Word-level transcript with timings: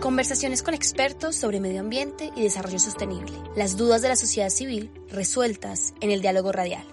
Conversaciones 0.00 0.62
con 0.62 0.74
expertos 0.74 1.34
sobre 1.34 1.58
medio 1.58 1.80
ambiente 1.80 2.30
y 2.36 2.42
desarrollo 2.42 2.78
sostenible. 2.78 3.32
Las 3.56 3.76
dudas 3.76 4.02
de 4.02 4.08
la 4.08 4.16
sociedad 4.16 4.50
civil 4.50 4.92
resueltas 5.10 5.94
en 6.00 6.12
el 6.12 6.20
diálogo 6.20 6.52
radial. 6.52 6.86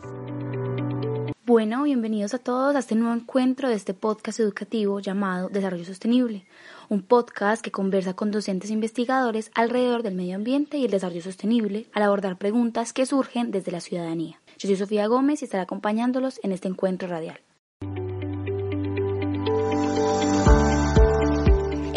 Bueno, 1.46 1.84
bienvenidos 1.84 2.34
a 2.34 2.40
todos 2.40 2.76
a 2.76 2.80
este 2.80 2.96
nuevo 2.96 3.14
encuentro 3.14 3.70
de 3.70 3.76
este 3.76 3.94
podcast 3.94 4.40
educativo 4.40 5.00
llamado 5.00 5.50
Desarrollo 5.50 5.86
Sostenible, 5.86 6.48
un 6.90 7.04
podcast 7.04 7.62
que 7.62 7.72
conversa 7.72 8.16
con 8.16 8.32
docentes 8.32 8.72
e 8.72 8.74
investigadores 8.74 9.52
alrededor 9.54 10.02
del 10.02 10.16
medio 10.16 10.38
ambiente 10.38 10.78
y 10.78 10.86
el 10.86 10.92
desarrollo 10.92 11.22
sostenible 11.22 11.86
al 11.94 12.04
abordar 12.04 12.38
preguntas 12.38 12.94
que 12.94 13.06
surgen 13.06 13.52
desde 13.52 13.72
la 13.72 13.82
ciudadanía. 13.82 14.40
Yo 14.58 14.68
soy 14.70 14.78
Sofía 14.78 15.06
Gómez 15.08 15.42
y 15.42 15.46
estaré 15.46 15.62
acompañándolos 15.62 16.40
en 16.42 16.52
este 16.52 16.68
encuentro 16.68 17.08
radial. 17.08 17.42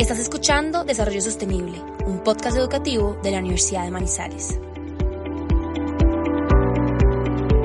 Estás 0.05 0.19
escuchando 0.19 0.85
Desarrollo 0.85 1.23
Sostenible, 1.23 1.81
un 2.05 2.23
podcast 2.23 2.59
educativo 2.59 3.19
de 3.23 3.31
la 3.31 3.39
Universidad 3.39 3.87
de 3.87 3.91
Manizales. 3.91 4.61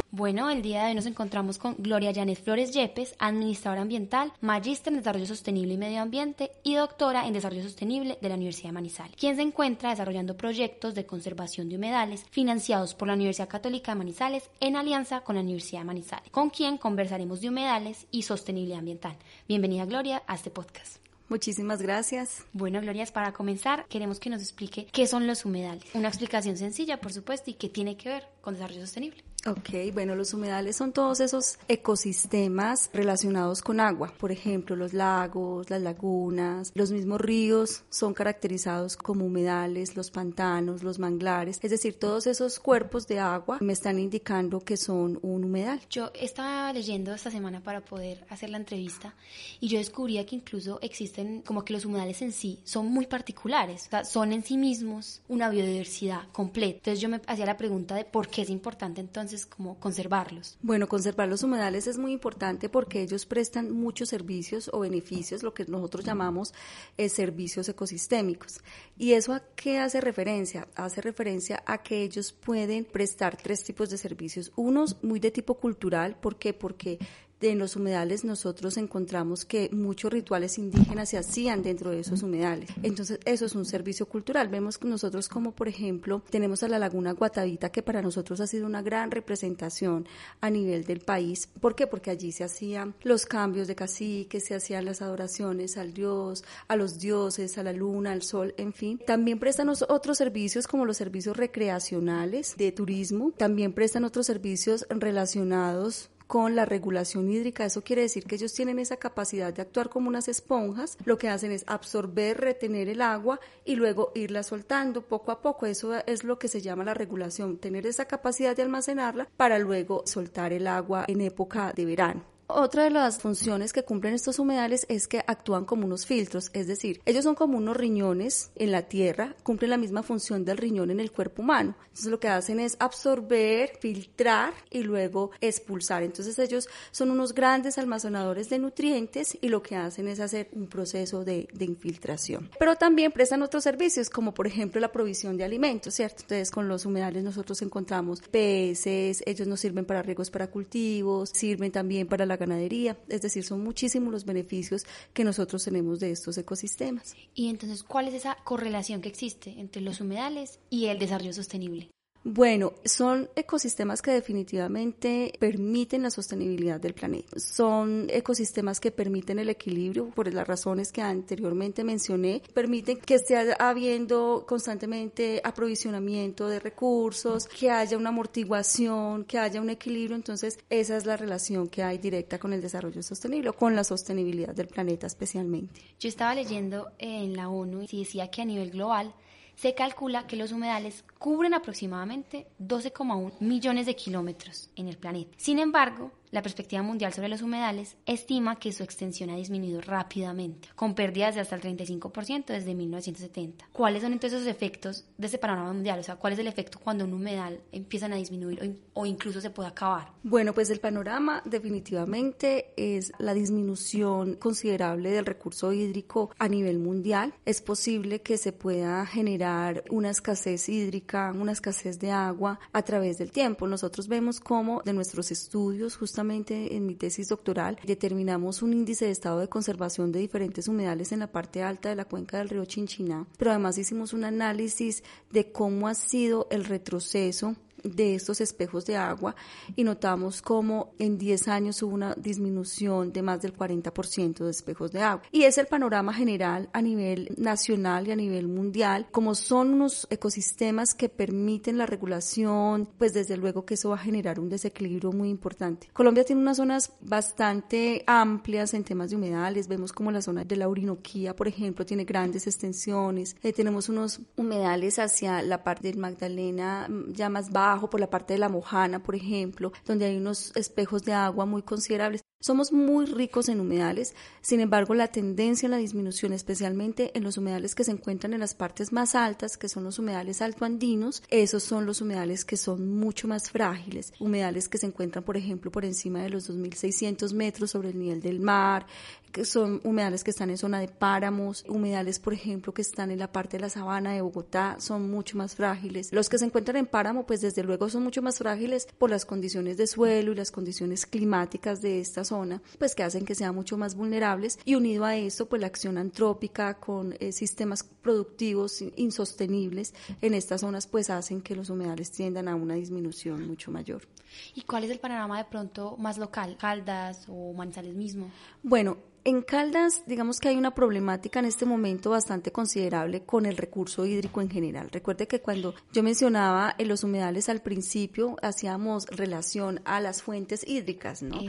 Bueno, 0.10 0.50
el 0.50 0.62
día 0.62 0.84
de 0.84 0.88
hoy 0.88 0.96
nos 0.96 1.06
encontramos 1.06 1.58
con 1.58 1.76
Gloria 1.78 2.14
Janet 2.16 2.42
Flores 2.42 2.72
Yepes, 2.72 3.14
administradora 3.20 3.82
ambiental, 3.82 4.32
magíster 4.40 4.94
en 4.94 5.00
Desarrollo 5.00 5.26
Sostenible 5.26 5.74
y 5.74 5.78
Medio 5.78 6.02
Ambiente 6.02 6.52
y 6.64 6.76
doctora 6.76 7.28
en 7.28 7.34
Desarrollo 7.34 7.64
Sostenible 7.64 8.18
de 8.22 8.30
la 8.30 8.36
Universidad 8.36 8.70
de 8.70 8.74
Manizales, 8.74 9.18
quien 9.18 9.36
se 9.36 9.42
encuentra 9.42 9.90
desarrollando 9.90 10.38
proyectos 10.38 10.96
de 10.96 11.06
conservación 11.06 11.68
de 11.68 11.76
humedales 11.76 12.26
financiados 12.32 12.96
por 12.96 13.10
la 13.10 13.16
Universidad 13.16 13.50
Católica 13.50 13.92
de 13.92 13.98
Manizales 13.98 14.50
en 14.62 14.78
alianza 14.78 15.20
con 15.26 15.36
la 15.36 15.42
Universidad 15.42 15.82
de 15.82 15.88
Manizales, 15.88 16.32
con 16.32 16.52
quien 16.52 16.78
conversaremos 16.78 17.42
de 17.42 17.50
humedales 17.50 18.08
y 18.12 18.22
sostenibilidad 18.22 18.80
ambiental. 18.80 19.18
Bienvenida, 19.46 19.84
Gloria, 19.84 20.24
a 20.26 20.36
este 20.36 20.52
podcast. 20.52 21.09
Muchísimas 21.30 21.82
gracias. 21.82 22.44
Bueno, 22.54 22.82
Gloria, 22.82 23.06
para 23.06 23.32
comenzar, 23.32 23.86
queremos 23.88 24.20
que 24.20 24.30
nos 24.30 24.42
explique 24.42 24.88
qué 24.92 25.08
son 25.08 25.28
los 25.28 25.46
humedales. 25.46 25.84
Una 25.94 26.08
explicación 26.08 26.58
sencilla, 26.58 27.00
por 27.00 27.14
supuesto, 27.14 27.52
y 27.52 27.54
qué 27.54 27.70
tiene 27.70 27.96
que 27.96 28.10
ver 28.10 28.28
con 28.42 28.56
desarrollo 28.56 28.82
sostenible. 28.82 29.24
Ok, 29.48 29.94
bueno, 29.94 30.16
los 30.16 30.34
humedales 30.34 30.76
son 30.76 30.92
todos 30.92 31.22
esos 31.22 31.60
ecosistemas 31.70 32.90
relacionados 32.94 33.62
con 33.62 33.80
agua. 33.80 34.14
Por 34.18 34.34
ejemplo, 34.34 34.76
los 34.76 34.92
lagos, 34.94 35.70
las 35.70 35.82
lagunas, 35.82 36.74
los 36.76 36.92
mismos 36.92 37.22
ríos 37.22 37.84
son 37.90 38.14
caracterizados 38.14 38.98
como 38.98 39.26
humedales, 39.26 39.96
los 39.96 40.12
pantanos, 40.12 40.84
los 40.84 41.00
manglares. 41.00 41.58
Es 41.64 41.72
decir, 41.72 41.98
todos 41.98 42.28
esos 42.28 42.60
cuerpos 42.60 43.08
de 43.08 43.20
agua 43.20 43.60
me 43.62 43.72
están 43.72 43.98
indicando 43.98 44.60
que 44.60 44.76
son 44.76 45.20
un 45.22 45.46
humedal. 45.46 45.80
Yo 45.90 46.12
estaba 46.16 46.74
leyendo 46.74 47.14
esta 47.14 47.32
semana 47.32 47.62
para 47.64 47.80
poder 47.80 48.26
hacer 48.30 48.50
la 48.50 48.58
entrevista 48.58 49.16
y 49.62 49.70
yo 49.70 49.78
descubría 49.78 50.26
que 50.26 50.36
incluso 50.36 50.80
existen 50.82 51.44
como 51.44 51.64
que 51.64 51.72
los 51.72 51.86
humedales 51.86 52.22
en 52.22 52.34
sí 52.34 52.60
son 52.66 52.88
muy 52.92 53.08
particulares. 53.08 53.86
O 53.88 53.90
sea, 53.90 54.04
son 54.04 54.34
en 54.34 54.44
sí 54.44 54.58
mismos 54.58 55.22
una 55.30 55.50
biodiversidad 55.50 56.28
completa. 56.34 56.80
Entonces 56.80 57.00
yo 57.00 57.08
me 57.08 57.22
hacía 57.26 57.46
la 57.46 57.56
pregunta 57.56 57.96
de 57.96 58.04
por 58.04 58.28
qué 58.28 58.42
es 58.42 58.50
importante 58.50 59.00
entonces 59.00 59.29
entonces 59.30 59.46
como 59.46 59.80
conservarlos? 59.80 60.58
Bueno, 60.62 60.88
conservar 60.88 61.28
los 61.28 61.44
humedales 61.44 61.86
es 61.86 61.98
muy 61.98 62.12
importante 62.14 62.68
porque 62.68 63.02
ellos 63.02 63.26
prestan 63.26 63.72
muchos 63.72 64.10
servicios 64.10 64.70
o 64.74 64.80
beneficios, 64.80 65.44
lo 65.44 65.54
que 65.54 65.66
nosotros 65.66 66.04
llamamos 66.04 66.54
eh, 66.98 67.10
servicios 67.10 67.70
ecosistémicos. 67.70 68.62
¿Y 68.98 69.14
eso 69.14 69.34
a 69.34 69.42
qué 69.56 69.78
hace 69.78 70.02
referencia? 70.02 70.68
Hace 70.76 71.02
referencia 71.02 71.62
a 71.68 71.84
que 71.84 72.02
ellos 72.02 72.32
pueden 72.32 72.86
prestar 72.86 73.38
tres 73.38 73.64
tipos 73.64 73.90
de 73.92 73.98
servicios. 73.98 74.52
Unos 74.56 75.04
muy 75.04 75.20
de 75.20 75.30
tipo 75.30 75.56
cultural, 75.56 76.16
¿por 76.20 76.38
qué? 76.38 76.54
Porque 76.54 76.98
en 77.42 77.60
los 77.60 77.76
humedales 77.76 78.26
nosotros 78.26 78.78
encontramos 78.78 79.46
que 79.46 79.70
muchos 79.72 80.12
rituales 80.12 80.58
indígenas 80.58 81.10
se 81.10 81.18
hacían 81.18 81.64
dentro 81.64 81.92
de 81.92 82.02
esos 82.02 82.24
humedales. 82.24 82.70
Entonces, 82.84 83.20
eso 83.26 83.46
es 83.46 83.56
un 83.56 83.66
servicio 83.66 84.06
cultural. 84.08 84.50
Vemos 84.50 84.82
nosotros 84.84 85.30
como, 85.30 85.52
por 85.52 85.68
ejemplo, 85.68 86.22
tenemos 86.30 86.64
a 86.64 86.68
la 86.68 86.80
Laguna 86.80 87.14
Guatavita, 87.14 87.72
que 87.72 87.84
para 87.84 88.02
nosotros 88.02 88.40
ha 88.42 88.48
sido 88.48 88.66
una 88.66 88.82
gran 88.82 89.12
representación 89.12 90.08
a 90.42 90.50
nivel 90.50 90.84
del 90.84 91.00
país. 91.00 91.48
¿Por 91.62 91.76
qué? 91.76 91.88
Porque 91.88 92.12
allí 92.12 92.32
se 92.32 92.44
hacían 92.44 92.96
los 93.04 93.26
cambios 93.26 93.68
de 93.68 93.76
cacique, 93.76 94.40
se 94.40 94.56
hacían 94.56 94.86
las 94.86 95.02
adoraciones 95.02 95.78
al 95.78 95.94
dios, 95.94 96.44
a 96.68 96.76
los 96.76 97.00
dioses, 97.00 97.58
a 97.58 97.64
la 97.64 97.74
luna, 97.74 98.12
al 98.12 98.22
sol, 98.22 98.54
en 98.58 98.74
fin. 98.74 99.00
También 99.06 99.40
prestan 99.40 99.70
otros 99.70 100.18
servicios 100.18 100.68
como 100.68 100.86
los 100.86 100.98
servicios 100.98 101.38
recreacionales 101.38 102.56
de 102.58 102.72
turismo. 102.72 103.32
También 103.38 103.74
prestan 103.74 104.04
otros 104.04 104.26
servicios 104.26 104.86
relacionados 104.90 106.10
con 106.30 106.56
la 106.56 106.64
regulación 106.64 107.28
hídrica. 107.32 107.66
Eso 107.66 107.84
quiere 107.84 108.04
decir 108.04 108.26
que 108.26 108.36
ellos 108.36 108.54
tienen 108.54 108.78
esa 108.78 108.98
capacidad 108.98 109.52
de 109.52 109.64
actuar 109.64 109.90
como 109.90 110.10
unas 110.10 110.28
esponjas. 110.28 110.96
Lo 111.04 111.18
que 111.18 111.28
hacen 111.28 111.52
es 111.52 111.64
absorber, 111.66 112.40
retener 112.40 112.88
el 112.88 113.02
agua 113.02 113.40
y 113.66 113.76
luego 113.76 114.12
irla 114.14 114.44
soltando 114.44 115.02
poco 115.02 115.32
a 115.32 115.42
poco. 115.42 115.66
Eso 115.66 115.96
es 116.06 116.24
lo 116.24 116.38
que 116.38 116.48
se 116.48 116.62
llama 116.62 116.84
la 116.84 116.94
regulación, 116.94 117.58
tener 117.58 117.88
esa 117.88 118.06
capacidad 118.06 118.56
de 118.56 118.62
almacenarla 118.62 119.28
para 119.38 119.58
luego 119.58 120.04
soltar 120.06 120.54
el 120.54 120.68
agua 120.68 121.06
en 121.08 121.22
época 121.22 121.74
de 121.74 121.86
verano. 121.86 122.39
Otra 122.52 122.86
de 122.86 122.90
las 122.90 123.20
funciones 123.20 123.74
que 123.74 123.84
cumplen 123.84 124.16
estos 124.16 124.40
humedales 124.40 124.88
es 124.90 125.08
que 125.08 125.24
actúan 125.28 125.66
como 125.66 125.86
unos 125.86 126.08
filtros, 126.08 126.50
es 126.54 126.66
decir, 126.66 127.00
ellos 127.06 127.24
son 127.24 127.36
como 127.36 127.60
unos 127.60 127.78
riñones 127.78 128.50
en 128.56 128.72
la 128.72 128.82
tierra, 128.82 129.36
cumplen 129.44 129.70
la 129.70 129.78
misma 129.78 130.02
función 130.02 130.44
del 130.46 130.58
riñón 130.58 130.90
en 130.90 131.00
el 131.00 131.12
cuerpo 131.12 131.44
humano. 131.44 131.76
Entonces 131.84 132.08
lo 132.08 132.20
que 132.20 132.28
hacen 132.28 132.60
es 132.60 132.76
absorber, 132.80 133.74
filtrar 133.80 134.56
y 134.72 134.82
luego 134.82 135.30
expulsar. 135.42 136.02
Entonces 136.02 136.40
ellos 136.40 136.68
son 136.90 137.12
unos 137.12 137.36
grandes 137.36 137.78
almacenadores 137.78 138.50
de 138.50 138.58
nutrientes 138.58 139.38
y 139.40 139.50
lo 139.50 139.62
que 139.62 139.76
hacen 139.76 140.08
es 140.08 140.20
hacer 140.20 140.50
un 140.54 140.66
proceso 140.66 141.24
de, 141.24 141.48
infiltración. 141.60 142.50
Pero 142.58 142.78
también 142.78 143.12
prestan 143.12 143.44
otros 143.44 143.64
servicios 143.64 144.10
como 144.10 144.34
por 144.34 144.48
ejemplo 144.48 144.82
la 144.82 144.92
provisión 144.92 145.38
de 145.38 145.44
alimentos, 145.44 145.94
¿cierto? 145.94 146.24
Entonces 146.24 146.50
con 146.50 146.68
los 146.68 146.88
humedales 146.88 147.24
nosotros 147.24 147.62
encontramos 147.62 148.22
peces, 148.22 149.22
ellos 149.28 149.48
nos 149.48 149.60
sirven 149.60 149.86
para 149.86 150.02
riegos 150.02 150.32
para 150.32 150.48
cultivos, 150.48 151.30
sirven 151.30 151.72
también 151.72 152.08
para 152.08 152.26
la 152.26 152.39
ganadería. 152.40 152.98
Es 153.08 153.22
decir, 153.22 153.44
son 153.44 153.64
muchísimos 153.64 154.12
los 154.12 154.26
beneficios 154.26 154.86
que 155.14 155.24
nosotros 155.24 155.64
tenemos 155.64 156.00
de 156.00 156.12
estos 156.12 156.38
ecosistemas. 156.38 157.16
Y 157.36 157.50
entonces, 157.50 157.84
¿cuál 157.84 158.08
es 158.08 158.16
esa 158.16 158.38
correlación 158.44 159.02
que 159.02 159.10
existe 159.10 159.60
entre 159.60 159.82
los 159.82 160.02
humedales 160.02 160.60
y 160.70 160.86
el 160.86 160.98
desarrollo 160.98 161.34
sostenible? 161.34 161.92
Bueno, 162.24 162.74
son 162.84 163.30
ecosistemas 163.36 164.02
que 164.02 164.12
definitivamente 164.12 165.32
permiten 165.40 166.04
la 166.04 166.10
sostenibilidad 166.10 166.80
del 166.80 166.94
planeta. 166.94 167.40
Son 167.40 168.08
ecosistemas 168.10 168.82
que 168.82 168.92
permiten 168.92 169.40
el 169.40 169.50
equilibrio 169.50 170.10
por 170.10 170.32
las 170.34 170.46
razones 170.46 170.92
que 170.92 171.02
anteriormente 171.02 171.86
mencioné. 171.86 172.42
Permiten 172.54 173.00
que 173.00 173.16
esté 173.16 173.38
habiendo 173.58 174.44
constantemente 174.46 175.42
aprovisionamiento 175.44 176.50
de 176.50 176.60
recursos, 176.60 177.48
que 177.48 177.72
haya 177.72 177.98
una 177.98 178.10
amortiguación, 178.10 179.24
que 179.24 179.40
haya 179.40 179.62
un 179.62 179.70
equilibrio. 179.70 180.18
Entonces, 180.18 180.60
esa 180.70 180.98
es 180.98 181.06
la 181.06 181.16
relación 181.16 181.70
que 181.70 181.84
hay 181.84 182.00
directa 182.00 182.38
con 182.38 182.52
el 182.52 182.62
desarrollo 182.62 183.02
sostenible, 183.02 183.54
con 183.54 183.78
la 183.78 183.86
sostenibilidad 183.86 184.54
del 184.54 184.68
planeta 184.68 185.08
especialmente. 185.08 185.82
Yo 186.00 186.10
estaba 186.10 186.36
leyendo 186.36 186.92
en 186.98 187.38
la 187.38 187.48
ONU 187.48 187.86
y 187.90 188.00
decía 188.00 188.30
que 188.30 188.42
a 188.42 188.46
nivel 188.46 188.72
global 188.72 189.14
se 189.60 189.76
calcula 189.76 190.26
que 190.26 190.38
los 190.38 190.54
humedales 190.54 191.04
cubren 191.18 191.54
aproximadamente 191.54 192.48
12,1 192.62 193.42
millones 193.42 193.86
de 193.88 193.96
kilómetros 193.98 194.70
en 194.78 194.88
el 194.88 194.98
planeta. 194.98 195.32
Sin 195.36 195.60
embargo, 195.60 196.14
la 196.32 196.42
perspectiva 196.42 196.84
mundial 196.84 197.14
sobre 197.14 197.30
los 197.30 197.42
humedales 197.42 197.98
estima 198.06 198.58
que 198.58 198.72
su 198.72 198.84
extensión 198.84 199.30
ha 199.30 199.36
disminuido 199.36 199.82
rápidamente, 199.82 200.70
con 200.76 200.94
pérdidas 200.94 201.36
de 201.36 201.42
hasta 201.42 201.56
el 201.56 201.62
35% 201.62 202.46
desde 202.48 202.76
1970. 202.76 203.70
¿Cuáles 203.72 204.04
son 204.04 204.14
entonces 204.14 204.40
los 204.40 204.48
efectos 204.48 205.06
de 205.18 205.28
ese 205.28 205.38
panorama 205.38 205.74
mundial? 205.74 206.00
O 206.00 206.04
sea, 206.04 206.18
¿cuál 206.18 206.34
es 206.34 206.40
el 206.40 206.48
efecto 206.48 206.80
cuando 206.80 207.06
un 207.06 207.14
humedal 207.14 207.62
empiezan 207.72 208.14
a 208.14 208.18
disminuir 208.18 208.80
o, 208.94 209.06
incluso 209.06 209.42
se 209.42 209.50
puede 209.50 209.70
acabar? 209.70 210.12
Bueno, 210.24 210.54
pues 210.54 210.70
el 210.70 210.80
panorama 210.80 211.42
definitivamente 211.46 212.74
es 212.78 213.12
la 213.18 213.34
disminución 213.34 214.36
considerable 214.36 215.12
del 215.12 215.26
recurso 215.26 215.74
hídrico 215.74 216.32
a 216.38 216.48
nivel 216.48 216.80
mundial. 216.80 217.34
Es 217.46 217.62
posible 217.62 218.22
que 218.22 218.38
se 218.38 218.52
pueda 218.52 219.06
generar 219.06 219.84
una 219.90 220.10
escasez 220.10 220.70
hídrica, 220.70 221.34
una 221.36 221.54
escasez 221.54 222.00
de 222.00 222.12
agua 222.12 222.60
a 222.72 222.82
través 222.84 223.18
del 223.18 223.32
tiempo. 223.32 223.68
Nosotros 223.68 224.08
vemos 224.08 224.40
cómo 224.40 224.82
de 224.86 224.94
nuestros 224.94 225.32
estudios 225.32 225.98
justamente 225.98 226.19
en 226.20 226.86
mi 226.86 226.96
tesis 226.96 227.30
doctoral, 227.30 227.80
determinamos 227.86 228.62
un 228.62 228.74
índice 228.74 229.06
de 229.06 229.12
estado 229.12 229.40
de 229.40 229.48
conservación 229.48 230.12
de 230.12 230.20
diferentes 230.20 230.68
humedales 230.68 231.12
en 231.12 231.20
la 231.20 231.32
parte 231.32 231.64
alta 231.64 231.88
de 231.88 231.96
la 231.96 232.06
cuenca 232.06 232.38
del 232.38 232.50
río 232.50 232.66
Chinchiná, 232.66 233.26
pero 233.38 233.52
además 233.52 233.78
hicimos 233.78 234.12
un 234.14 234.26
análisis 234.26 235.04
de 235.32 235.52
cómo 235.52 235.88
ha 235.88 235.94
sido 235.94 236.48
el 236.52 236.66
retroceso 236.66 237.56
de 237.84 238.16
estos 238.16 238.42
espejos 238.42 238.86
de 238.86 238.98
agua 238.98 239.36
y 239.76 239.84
notamos 239.84 240.42
como 240.42 240.94
en 241.00 241.18
10 241.18 241.48
años 241.48 241.82
hubo 241.84 241.94
una 241.94 242.14
disminución 242.16 243.12
de 243.12 243.22
más 243.22 243.42
del 243.42 243.56
40% 243.56 244.44
de 244.44 244.52
espejos 244.52 244.92
de 244.92 245.02
agua. 245.02 245.24
Y 245.32 245.44
es 245.44 245.58
el 245.58 245.68
panorama 245.68 246.14
general 246.14 246.70
a 246.74 246.82
nivel 246.82 247.34
nacional 247.38 248.08
y 248.08 248.12
a 248.12 248.16
nivel 248.16 248.48
mundial, 248.48 249.08
como 249.12 249.36
son 249.36 249.74
unos 249.74 250.08
ecosistemas 250.10 250.94
que 250.94 251.10
permiten 251.10 251.78
la 251.78 251.86
regulación, 251.86 252.90
pues 252.98 253.14
desde 253.14 253.38
luego 253.38 253.66
que 253.66 253.76
eso 253.76 253.90
va 253.90 253.96
a 253.96 254.00
generar 254.00 254.40
un 254.40 254.50
desequilibrio 254.50 255.12
muy 255.12 255.30
importante. 255.30 255.90
Colombia 255.94 256.24
tiene 256.24 256.42
unas 256.42 256.58
zonas 256.58 256.94
bastante 257.02 258.04
amplias 258.08 258.74
en 258.74 258.84
temas 258.84 259.10
de 259.10 259.16
humedales, 259.16 259.68
vemos 259.68 259.94
como 259.94 260.12
la 260.12 260.22
zona 260.22 260.44
de 260.44 260.56
la 260.56 260.68
Orinoquía, 260.68 261.36
por 261.36 261.48
ejemplo, 261.48 261.86
tiene 261.86 262.06
grandes 262.06 262.48
extensiones, 262.48 263.36
eh, 263.44 263.54
tenemos 263.54 263.90
unos 263.90 264.22
humedales 264.36 265.00
hacia 265.00 265.42
la 265.42 265.64
parte 265.64 265.88
del 265.88 265.98
Magdalena 265.98 266.88
mm, 266.90 267.14
ya 267.14 267.30
más 267.30 267.52
baja, 267.52 267.69
por 267.78 268.00
la 268.00 268.10
parte 268.10 268.34
de 268.34 268.40
la 268.40 268.50
Mojana, 268.50 269.04
por 269.04 269.16
ejemplo, 269.16 269.72
donde 269.86 270.06
hay 270.06 270.18
unos 270.18 270.56
espejos 270.56 271.04
de 271.04 271.14
agua 271.14 271.46
muy 271.46 271.62
considerables. 271.62 272.24
Somos 272.42 272.72
muy 272.72 273.06
ricos 273.06 273.50
en 273.50 273.60
humedales, 273.60 274.16
sin 274.40 274.62
embargo 274.62 274.94
la 274.94 275.10
tendencia 275.10 275.68
a 275.68 275.72
la 275.72 275.76
disminución, 275.76 276.32
especialmente 276.32 277.12
en 277.14 277.26
los 277.26 277.38
humedales 277.38 277.76
que 277.76 277.84
se 277.84 277.92
encuentran 277.92 278.34
en 278.34 278.40
las 278.40 278.54
partes 278.54 278.94
más 278.94 279.14
altas, 279.14 279.58
que 279.58 279.68
son 279.68 279.84
los 279.84 280.00
humedales 280.00 280.42
altoandinos, 280.42 281.22
esos 281.28 281.64
son 281.64 281.86
los 281.86 282.00
humedales 282.00 282.46
que 282.46 282.56
son 282.56 282.96
mucho 282.96 283.28
más 283.28 283.52
frágiles, 283.52 284.14
humedales 284.22 284.70
que 284.70 284.78
se 284.78 284.86
encuentran, 284.86 285.26
por 285.26 285.36
ejemplo, 285.36 285.70
por 285.70 285.84
encima 285.84 286.24
de 286.24 286.30
los 286.30 286.50
2.600 286.50 287.34
metros 287.34 287.72
sobre 287.72 287.90
el 287.90 288.00
nivel 288.00 288.22
del 288.22 288.40
mar, 288.40 288.86
que 289.34 289.44
son 289.44 289.82
humedales 289.84 290.24
que 290.24 290.32
están 290.32 290.50
en 290.50 290.58
zona 290.58 290.80
de 290.80 290.88
páramos, 290.88 291.66
humedales, 291.68 292.20
por 292.20 292.34
ejemplo, 292.34 292.74
que 292.74 292.82
están 292.82 293.12
en 293.12 293.20
la 293.20 293.34
parte 293.34 293.58
de 293.58 293.62
la 293.64 293.70
sabana 293.70 294.14
de 294.14 294.22
Bogotá, 294.22 294.78
son 294.80 295.12
mucho 295.12 295.38
más 295.38 295.56
frágiles. 295.56 296.14
Los 296.14 296.30
que 296.30 296.38
se 296.38 296.46
encuentran 296.46 296.78
en 296.78 296.88
páramo, 296.88 297.26
pues 297.26 297.42
desde 297.42 297.64
luego 297.64 297.90
son 297.90 298.04
mucho 298.04 298.22
más 298.22 298.38
frágiles 298.38 298.88
por 298.98 299.10
las 299.10 299.26
condiciones 299.26 299.76
de 299.76 299.88
suelo 299.88 300.32
y 300.32 300.36
las 300.36 300.52
condiciones 300.52 301.06
climáticas 301.06 301.82
de 301.82 302.00
estas 302.00 302.29
zona, 302.30 302.62
pues 302.78 302.96
que 302.96 303.04
hacen 303.04 303.26
que 303.26 303.36
sean 303.36 303.56
mucho 303.56 303.78
más 303.78 303.96
vulnerables 303.96 304.60
y 304.66 304.76
unido 304.76 305.04
a 305.06 305.16
esto, 305.16 305.48
pues 305.50 305.60
la 305.60 305.68
acción 305.68 305.98
antrópica 305.98 306.76
con 306.76 307.16
eh, 307.20 307.32
sistemas 307.32 307.84
productivos 307.84 308.82
insostenibles 308.96 309.94
en 310.22 310.34
estas 310.34 310.62
zonas, 310.62 310.88
pues 310.88 311.10
hacen 311.10 311.42
que 311.42 311.56
los 311.56 311.70
humedales 311.70 312.12
tiendan 312.12 312.48
a 312.48 312.56
una 312.56 312.76
disminución 312.76 313.48
mucho 313.48 313.72
mayor. 313.72 314.08
¿Y 314.56 314.62
cuál 314.62 314.84
es 314.84 314.92
el 314.92 315.00
panorama 315.00 315.38
de 315.38 315.46
pronto 315.46 315.98
más 315.98 316.18
local? 316.18 316.58
¿Caldas 316.58 317.26
o 317.28 317.54
Manizales 317.54 317.96
mismo? 317.96 318.30
Bueno, 318.64 318.98
en 319.30 319.44
Caldas, 319.44 320.04
digamos 320.08 320.40
que 320.40 320.50
hay 320.50 320.58
una 320.58 320.74
problemática 320.74 321.40
en 321.40 321.46
este 321.46 321.66
momento 321.66 322.10
bastante 322.10 322.52
considerable 322.52 323.22
con 323.22 323.46
el 323.46 323.58
recurso 323.58 324.06
hídrico 324.06 324.42
en 324.42 324.50
general. 324.50 324.90
Recuerde 324.92 325.28
que 325.28 325.40
cuando 325.40 325.76
yo 325.94 326.04
mencionaba 326.04 326.74
en 326.78 326.88
los 326.88 327.04
humedales 327.04 327.48
al 327.48 327.62
principio, 327.62 328.36
hacíamos 328.42 329.06
relación 329.06 329.82
a 329.86 330.02
las 330.02 330.24
fuentes 330.24 330.68
hídricas, 330.68 331.22
¿no? 331.22 331.40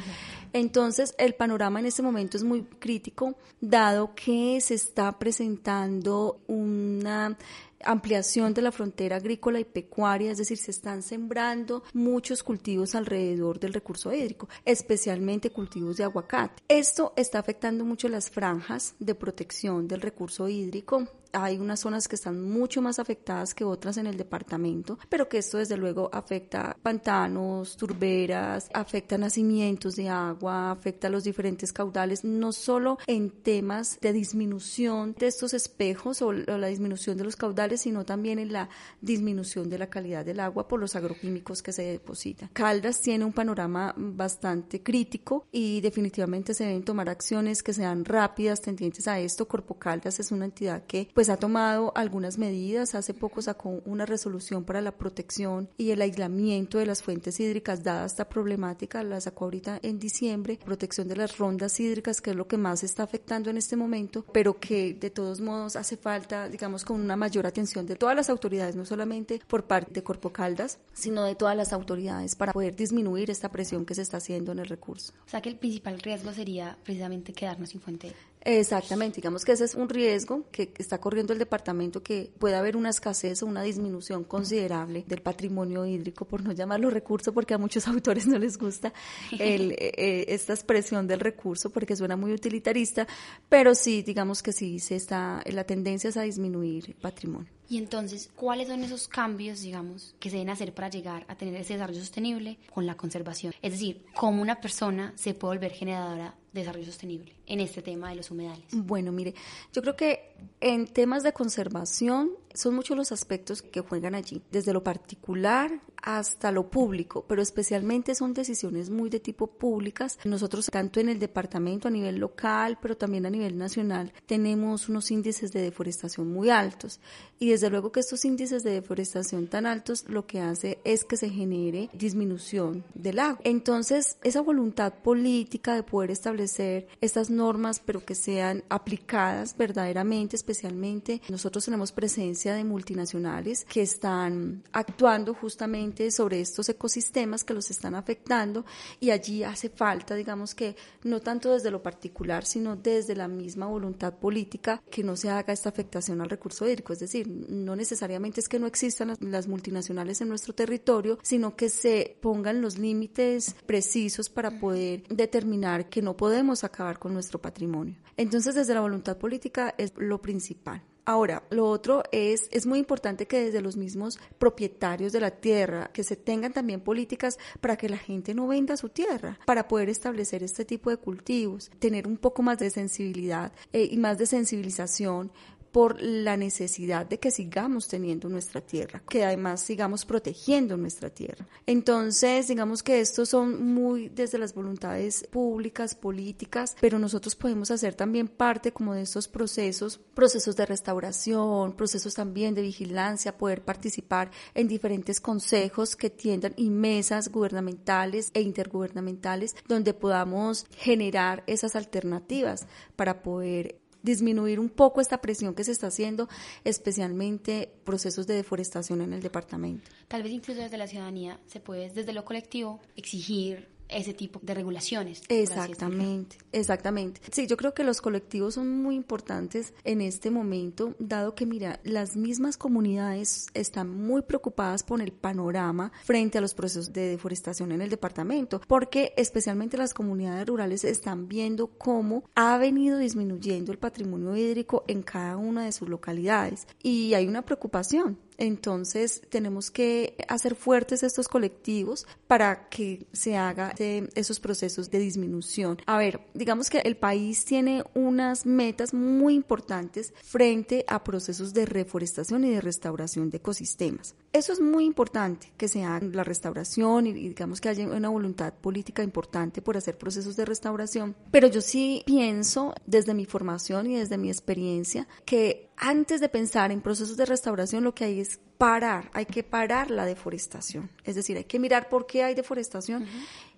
Entonces, 0.53 1.15
el 1.19 1.35
panorama 1.35 1.81
en 1.81 1.87
este 1.87 2.03
momento 2.03 2.37
es 2.37 2.45
muy 2.45 2.63
crítico, 2.63 3.35
dado 3.61 4.15
que 4.15 4.61
se 4.61 4.75
está 4.75 5.19
presentando 5.19 6.41
una 6.47 7.37
ampliación 7.85 8.55
de 8.55 8.63
la 8.63 8.73
frontera 8.73 9.17
agrícola 9.17 9.61
y 9.61 9.65
pecuaria, 9.65 10.31
es 10.31 10.39
decir, 10.39 10.59
se 10.59 10.71
están 10.71 11.03
sembrando 11.03 11.83
muchos 11.93 12.43
cultivos 12.43 12.95
alrededor 12.95 13.59
del 13.59 13.73
recurso 13.73 14.13
hídrico, 14.13 14.49
especialmente 14.65 15.51
cultivos 15.51 15.97
de 15.97 16.05
aguacate. 16.05 16.63
Esto 16.69 17.13
está 17.17 17.39
afectando 17.39 17.85
mucho 17.85 18.09
las 18.09 18.31
franjas 18.31 18.95
de 18.99 19.15
protección 19.15 19.89
del 19.89 20.01
recurso 20.01 20.49
hídrico, 20.49 21.09
hay 21.33 21.59
unas 21.59 21.81
zonas 21.81 22.09
que 22.09 22.17
están 22.17 22.43
mucho 22.43 22.83
más 22.83 22.99
afectadas 22.99 23.55
que 23.55 23.65
otras 23.65 23.97
en 23.97 24.07
el 24.07 24.17
departamento, 24.17 24.99
pero 25.09 25.29
que 25.29 25.39
esto 25.39 25.59
desde 25.59 25.77
luego 25.77 26.11
afecta 26.13 26.77
pantanos, 26.83 27.77
turberas, 27.77 28.69
afecta 28.73 29.19
nacimientos 29.19 29.97
de 29.97 30.09
agua, 30.09 30.71
afecta 30.71 31.09
los 31.09 31.25
diferentes 31.25 31.73
caudales, 31.73 32.25
no 32.25 32.53
solo 32.53 32.99
en 33.07 33.31
temas 33.31 33.99
de 34.01 34.13
disminución 34.13 35.15
de 35.19 35.27
estos 35.27 35.55
espejos 35.55 36.23
o 36.23 36.33
la 36.33 36.67
disminución 36.67 37.17
de 37.17 37.25
los 37.25 37.37
caudales, 37.37 37.83
sino 37.83 38.05
también 38.05 38.39
en 38.39 38.53
la 38.53 38.69
disminución 39.01 39.69
de 39.69 39.79
la 39.79 39.89
calidad 39.89 40.25
del 40.25 40.41
agua 40.41 40.69
por 40.69 40.81
los 40.81 40.97
agroquímicos 40.97 41.63
que 41.63 41.73
se 41.73 41.83
depositan. 41.83 42.51
Caldas 42.53 43.01
tiene 43.01 43.25
un 43.25 43.33
panorama 43.33 43.95
bastante 43.97 44.83
crítico 44.83 45.47
y 45.53 45.81
definitivamente 45.81 46.55
se 46.55 46.65
deben 46.65 46.85
tomar 46.85 47.09
acciones 47.09 47.63
que 47.63 47.73
sean 47.73 48.05
rápidas, 48.05 48.61
tendientes 48.61 49.09
a 49.09 49.19
esto. 49.19 49.49
Corpo 49.49 49.79
Caldas 49.79 50.21
es 50.21 50.33
una 50.33 50.45
entidad 50.45 50.85
que 50.87 51.09
pues 51.21 51.29
ha 51.29 51.37
tomado 51.37 51.93
algunas 51.97 52.39
medidas. 52.39 52.95
Hace 52.95 53.13
poco 53.13 53.43
sacó 53.43 53.83
una 53.85 54.07
resolución 54.07 54.65
para 54.65 54.81
la 54.81 54.93
protección 54.93 55.69
y 55.77 55.91
el 55.91 56.01
aislamiento 56.01 56.79
de 56.79 56.87
las 56.87 57.03
fuentes 57.03 57.39
hídricas 57.41 57.85
dada 57.85 58.07
esta 58.07 58.27
problemática. 58.27 59.05
La 59.05 59.21
sacó 59.21 59.45
ahorita 59.45 59.81
en 59.83 59.99
diciembre. 59.99 60.59
Protección 60.65 61.09
de 61.09 61.17
las 61.17 61.37
rondas 61.37 61.79
hídricas, 61.79 62.23
que 62.23 62.31
es 62.31 62.37
lo 62.37 62.49
que 62.49 62.57
más 62.57 62.83
está 62.85 63.03
afectando 63.03 63.51
en 63.51 63.59
este 63.59 63.77
momento, 63.77 64.25
pero 64.33 64.59
que 64.59 64.95
de 64.95 65.11
todos 65.11 65.43
modos 65.43 65.77
hace 65.77 65.99
falta, 65.99 66.49
digamos, 66.49 66.87
con 66.87 66.99
una 66.99 67.17
mayor 67.17 67.47
atención 67.47 67.85
de 67.85 67.97
todas 67.97 68.17
las 68.17 68.31
autoridades, 68.31 68.75
no 68.75 68.87
solamente 68.87 69.43
por 69.47 69.65
parte 69.65 69.93
de 69.93 70.03
Corpo 70.03 70.33
Caldas, 70.33 70.79
sino 70.95 71.25
de 71.25 71.35
todas 71.35 71.55
las 71.55 71.75
autoridades 71.75 72.35
para 72.35 72.55
poder 72.55 72.75
disminuir 72.75 73.31
esta 73.31 73.51
presión 73.51 73.85
que 73.85 73.95
se 73.95 74.01
está 74.01 74.17
haciendo 74.17 74.53
en 74.53 74.61
el 74.61 74.69
recurso. 74.69 75.13
O 75.27 75.29
sea 75.29 75.43
que 75.43 75.51
el 75.51 75.59
principal 75.59 76.01
riesgo 76.01 76.33
sería 76.33 76.79
precisamente 76.83 77.35
quedarnos 77.35 77.69
sin 77.69 77.83
fuente 77.83 78.15
Exactamente, 78.43 79.17
digamos 79.17 79.45
que 79.45 79.53
ese 79.53 79.65
es 79.65 79.75
un 79.75 79.89
riesgo 79.89 80.45
que 80.51 80.73
está 80.79 80.99
corriendo 80.99 81.33
el 81.33 81.39
departamento, 81.39 82.03
que 82.03 82.33
puede 82.39 82.57
haber 82.57 82.77
una 82.77 82.89
escasez 82.89 83.43
o 83.43 83.47
una 83.47 83.63
disminución 83.63 84.25
considerable 84.25 85.05
del 85.07 85.21
patrimonio 85.21 85.85
hídrico, 85.85 86.25
por 86.25 86.43
no 86.43 86.53
llamarlo 86.53 86.89
recurso, 86.89 87.35
porque 87.35 87.55
a 87.55 87.59
muchos 87.59 87.87
autores 87.89 88.27
no 88.27 88.39
les 88.39 88.57
gusta 88.57 88.93
el, 89.39 89.73
eh, 89.79 89.93
eh, 89.97 90.25
esta 90.29 90.55
expresión 90.55 91.07
del 91.07 91.21
recurso, 91.21 91.71
porque 91.71 91.97
suena 91.97 92.17
muy 92.17 92.33
utilitarista, 92.33 93.07
pero 93.49 93.75
sí, 93.75 94.03
digamos 94.03 94.43
que 94.43 94.53
sí, 94.53 94.79
se 94.79 94.97
está, 94.97 95.43
la 95.47 95.65
tendencia 95.65 96.09
es 96.09 96.17
a 96.17 96.23
disminuir 96.23 96.87
el 96.89 96.95
patrimonio. 96.95 97.51
Y 97.69 97.79
entonces, 97.79 98.31
¿cuáles 98.35 98.67
son 98.67 98.83
esos 98.83 99.07
cambios, 99.07 99.61
digamos, 99.61 100.17
que 100.19 100.29
se 100.29 100.37
deben 100.37 100.51
hacer 100.51 100.75
para 100.75 100.89
llegar 100.89 101.25
a 101.29 101.37
tener 101.37 101.55
ese 101.55 101.75
desarrollo 101.75 102.01
sostenible 102.01 102.59
con 102.75 102.85
la 102.85 102.97
conservación? 102.97 103.55
Es 103.63 103.73
decir, 103.73 104.05
¿cómo 104.17 104.43
una 104.43 104.61
persona 104.61 105.13
se 105.15 105.35
puede 105.35 105.59
volver 105.59 105.73
generadora 105.73 106.35
desarrollo 106.53 106.87
sostenible 106.87 107.33
en 107.47 107.61
este 107.61 107.83
tema 107.83 108.11
de 108.11 108.17
los 108.17 108.31
humedales? 108.31 108.65
Bueno, 108.73 109.13
mire, 109.13 109.35
yo 109.73 109.83
creo 109.83 109.97
que 109.97 110.30
en 110.61 110.87
temas 110.87 111.23
de 111.23 111.33
conservación 111.33 112.33
son 112.55 112.75
muchos 112.75 112.97
los 112.97 113.13
aspectos 113.13 113.63
que 113.63 113.81
juegan 113.81 114.15
allí, 114.15 114.43
desde 114.51 114.73
lo 114.73 114.83
particular 114.83 115.81
hasta 116.03 116.51
lo 116.51 116.71
público, 116.71 117.25
pero 117.29 117.43
especialmente 117.43 118.15
son 118.15 118.33
decisiones 118.33 118.91
muy 118.91 119.11
de 119.11 119.21
tipo 119.21 119.47
públicas. 119.47 120.19
Nosotros, 120.25 120.67
tanto 120.67 120.99
en 121.01 121.11
el 121.11 121.19
departamento 121.19 121.89
a 121.89 121.91
nivel 121.91 122.17
local, 122.17 122.79
pero 122.81 122.97
también 122.97 123.27
a 123.27 123.31
nivel 123.31 123.59
nacional, 123.59 124.13
tenemos 124.27 124.89
unos 124.89 125.11
índices 125.11 125.53
de 125.53 125.63
deforestación 125.63 126.33
muy 126.33 126.51
altos 126.51 127.01
y 127.39 127.51
desde 127.51 127.71
luego 127.71 127.93
que 127.93 128.01
estos 128.01 128.25
índices 128.25 128.63
de 128.63 128.73
deforestación 128.73 129.47
tan 129.47 129.67
altos 129.67 130.05
lo 130.09 130.27
que 130.27 130.41
hace 130.41 130.79
es 130.85 131.05
que 131.05 131.17
se 131.17 131.29
genere 131.29 131.91
disminución 131.93 132.85
del 132.95 133.19
agua. 133.19 133.41
Entonces, 133.45 134.17
esa 134.23 134.41
voluntad 134.41 134.95
política 134.95 135.75
de 135.75 135.83
poder 135.83 136.11
establecer 136.11 136.89
estas 137.01 137.31
normas, 137.31 137.81
pero 137.85 138.05
que 138.05 138.15
sean 138.15 138.65
aplicadas 138.69 139.57
verdaderamente, 139.57 140.30
especialmente 140.37 141.21
nosotros 141.29 141.65
tenemos 141.65 141.93
presencia 141.93 142.55
de 142.55 142.65
multinacionales 142.65 143.65
que 143.65 143.83
están 143.83 144.63
actuando 144.73 145.35
justamente 145.35 146.11
sobre 146.11 146.41
estos 146.41 146.69
ecosistemas 146.69 147.45
que 147.45 147.55
los 147.55 147.71
están 147.71 147.95
afectando 147.95 148.65
y 148.99 149.11
allí 149.11 149.45
hace 149.45 149.69
falta, 149.69 150.15
digamos 150.15 150.55
que 150.55 150.77
no 151.05 151.21
tanto 151.21 151.53
desde 151.53 151.71
lo 151.71 151.83
particular, 151.83 152.45
sino 152.45 152.77
desde 152.77 153.17
la 153.17 153.29
misma 153.29 153.67
voluntad 153.67 154.15
política 154.15 154.83
que 154.91 155.03
no 155.03 155.17
se 155.17 155.31
haga 155.31 155.53
esta 155.53 155.69
afectación 155.69 156.21
al 156.21 156.31
recurso 156.31 156.67
hídrico, 156.67 156.93
es 156.93 157.01
decir, 157.01 157.29
no 157.29 157.77
necesariamente 157.77 158.41
es 158.41 158.49
que 158.49 158.59
no 158.59 158.67
existan 158.67 159.17
las, 159.21 159.49
multinacionales 159.49 160.21
en 160.21 160.29
nuestro 160.29 160.55
territorio, 160.55 161.19
sino 161.23 161.57
que 161.57 161.71
se 161.71 162.17
pongan 162.21 162.61
los 162.61 162.79
límites 162.79 163.57
precisos 163.67 164.29
para 164.29 164.59
poder 164.59 165.03
determinar 165.09 165.89
que 165.89 166.03
no 166.03 166.17
podemos 166.17 166.63
acabar 166.63 166.99
con 166.99 167.15
nuestro 167.15 167.41
patrimonio. 167.41 167.97
Entonces, 168.17 168.55
desde 168.55 168.75
la 168.75 168.81
voluntad 168.81 169.17
política 169.17 169.75
es 169.79 169.93
principal. 170.21 170.83
Ahora, 171.11 171.43
lo 171.51 171.67
otro 171.67 172.05
es, 172.13 172.49
es 172.53 172.67
muy 172.67 172.79
importante 172.79 173.27
que 173.27 173.45
desde 173.45 173.63
los 173.63 173.77
mismos 173.77 174.21
propietarios 174.39 175.13
de 175.13 175.21
la 175.21 175.33
tierra, 175.33 175.91
que 175.93 176.05
se 176.05 176.15
tengan 176.15 176.53
también 176.53 176.81
políticas 176.81 177.39
para 177.61 177.77
que 177.77 177.89
la 177.89 177.97
gente 177.99 178.35
no 178.35 178.47
venda 178.47 178.77
su 178.77 178.91
tierra, 178.91 179.39
para 179.45 179.67
poder 179.67 179.89
establecer 179.89 180.43
este 180.43 180.65
tipo 180.65 180.89
de 180.91 180.99
cultivos, 180.99 181.71
tener 181.79 182.07
un 182.07 182.17
poco 182.17 182.43
más 182.43 182.59
de 182.59 182.71
sensibilidad 182.71 183.53
eh, 183.73 183.89
y 183.91 183.97
más 183.97 184.19
de 184.19 184.27
sensibilización 184.27 185.33
por 185.73 186.01
la 186.01 186.37
necesidad 186.37 187.07
de 187.07 187.19
que 187.19 187.31
sigamos 187.31 187.89
teniendo 187.89 188.29
nuestra 188.29 188.61
tierra, 188.61 189.03
que 189.09 189.25
además 189.25 189.61
sigamos 189.61 190.05
protegiendo 190.05 190.77
nuestra 190.77 191.11
tierra. 191.11 191.47
Entonces, 191.67 192.49
digamos 192.49 192.83
que 192.83 193.01
estos 193.01 193.29
son 193.29 193.65
muy 193.73 194.09
desde 194.09 194.39
las 194.39 194.55
voluntades 194.55 195.27
públicas, 195.31 195.95
políticas, 195.95 196.77
pero 196.81 196.99
nosotros 196.99 197.37
podemos 197.37 197.71
hacer 197.71 197.95
también 197.95 198.29
parte 198.29 198.73
como 198.73 198.95
de 198.95 199.03
estos 199.03 199.29
procesos, 199.29 199.99
procesos 200.15 200.57
de 200.57 200.67
restauración, 200.67 201.73
procesos 201.73 202.15
también 202.15 202.55
de 202.55 202.63
vigilancia, 202.63 203.39
poder 203.39 203.63
participar 203.63 204.31
en 204.55 204.69
diferentes 204.69 205.21
consejos 205.21 205.97
que 205.97 206.11
tiendan 206.11 206.55
y 206.57 206.71
mesas 206.71 207.31
gubernamentales 207.31 208.31
e 208.35 208.41
intergubernamentales 208.41 209.57
donde 209.69 209.95
podamos 209.95 210.67
generar 210.77 211.45
esas 211.47 211.77
alternativas 211.77 212.67
para 212.97 213.23
poder 213.23 213.80
disminuir 214.03 214.61
un 214.61 214.69
poco 214.69 215.01
esta 215.01 215.21
presión 215.21 215.55
que 215.55 215.65
se 215.65 215.73
está 215.73 215.89
haciendo, 215.89 216.29
especialmente 216.65 217.73
procesos 217.85 218.27
de 218.27 218.35
deforestación 218.35 219.01
en 219.01 219.13
el 219.13 219.23
departamento. 219.23 219.91
Tal 220.09 220.23
vez 220.23 220.33
incluso 220.33 220.61
desde 220.61 220.79
la 220.79 220.87
ciudadanía 220.87 221.39
se 221.47 221.61
puede, 221.61 221.91
desde 221.91 222.13
lo 222.13 222.25
colectivo, 222.25 222.81
exigir 222.97 223.69
ese 223.93 224.15
tipo 224.15 224.41
de 224.43 224.55
regulaciones. 224.55 225.23
Exactamente, 225.29 226.37
exactamente. 226.53 227.21
Sí, 227.31 227.47
yo 227.47 227.57
creo 227.57 227.75
que 227.75 227.85
los 227.85 228.01
colectivos 228.01 228.55
son 228.55 228.83
muy 228.83 228.95
importantes 228.95 229.75
en 229.85 230.01
este 230.01 230.31
momento, 230.31 230.95
dado 230.99 231.35
que, 231.35 231.47
mira, 231.47 231.81
las 231.85 232.17
mismas 232.17 232.57
comunidades 232.57 233.47
están 233.55 233.89
muy 233.91 234.23
preocupadas 234.23 234.83
por 234.83 235.01
el 235.01 235.13
panorama 235.13 235.93
frente 236.05 236.39
a 236.39 236.41
los 236.41 236.55
procesos 236.55 236.93
de 236.93 237.09
deforestación 237.09 237.73
en 237.73 237.81
el 237.81 237.91
departamento, 237.91 238.61
porque 238.67 239.13
especialmente 239.17 239.77
las 239.77 239.95
comunidades 239.95 240.47
rurales 240.47 240.85
están 240.85 241.29
viendo 241.29 241.69
cómo 241.69 242.25
ha 242.35 242.59
venido 242.59 242.99
disminuyendo 242.99 243.73
el 243.73 243.79
patrimonio 243.79 244.37
hídrico 244.37 244.85
en 244.89 245.03
cada 245.03 245.37
una 245.37 245.65
de 245.65 245.73
sus 245.73 245.89
localidades 245.89 246.67
y 246.83 247.15
hay 247.15 247.27
una 247.27 247.43
preocupación 247.43 248.19
entonces 248.41 249.23
tenemos 249.29 249.71
que 249.71 250.17
hacer 250.27 250.57
fuertes 250.57 251.03
estos 251.03 251.29
colectivos 251.29 252.07
para 252.27 252.69
que 252.69 253.07
se 253.13 253.37
haga 253.37 253.75
esos 253.79 254.41
procesos 254.41 254.91
de 254.91 254.99
disminución. 254.99 255.79
A 255.87 255.99
ver, 255.99 256.21
digamos 256.35 256.71
que 256.71 256.79
el 256.79 256.97
país 256.97 257.45
tiene 257.45 257.85
unas 257.95 258.47
metas 258.47 258.95
muy 258.95 259.35
importantes 259.35 260.13
frente 260.25 260.85
a 260.89 261.05
procesos 261.05 261.53
de 261.53 261.67
reforestación 261.67 262.45
y 262.45 262.51
de 262.51 262.61
restauración 262.61 263.31
de 263.31 263.37
ecosistemas. 263.37 264.15
Eso 264.33 264.53
es 264.53 264.61
muy 264.61 264.85
importante, 264.85 265.53
que 265.57 265.69
se 265.69 265.83
haga 265.83 266.07
la 266.07 266.25
restauración 266.25 267.09
y, 267.09 267.13
digamos 267.13 267.61
que 267.61 267.69
haya 267.69 267.87
una 267.87 268.09
voluntad 268.09 268.55
política 268.55 269.03
importante 269.03 269.61
por 269.61 269.77
hacer 269.77 269.99
procesos 269.99 270.37
de 270.37 270.45
restauración. 270.45 271.15
Pero 271.31 271.49
yo 271.49 271.61
sí 271.61 272.03
pienso, 272.07 272.75
desde 272.87 273.13
mi 273.13 273.27
formación 273.27 273.91
y 273.91 273.97
desde 273.97 274.19
mi 274.19 274.29
experiencia, 274.29 275.09
que 275.27 275.70
antes 275.81 276.21
de 276.21 276.29
pensar 276.29 276.71
en 276.71 276.83
procesos 276.83 277.17
de 277.17 277.25
restauración, 277.25 277.83
lo 277.83 277.95
que 277.95 278.05
hay 278.05 278.21
es 278.21 278.39
parar, 278.59 279.11
hay 279.15 279.25
que 279.25 279.43
parar 279.43 279.91
la 279.91 280.05
deforestación. 280.05 280.91
Es 281.05 281.15
decir, 281.15 281.39
hay 281.39 281.45
que 281.45 281.59
mirar 281.59 281.89
por 281.89 282.07
qué 282.07 282.23
hay 282.23 282.35
deforestación 282.35 283.07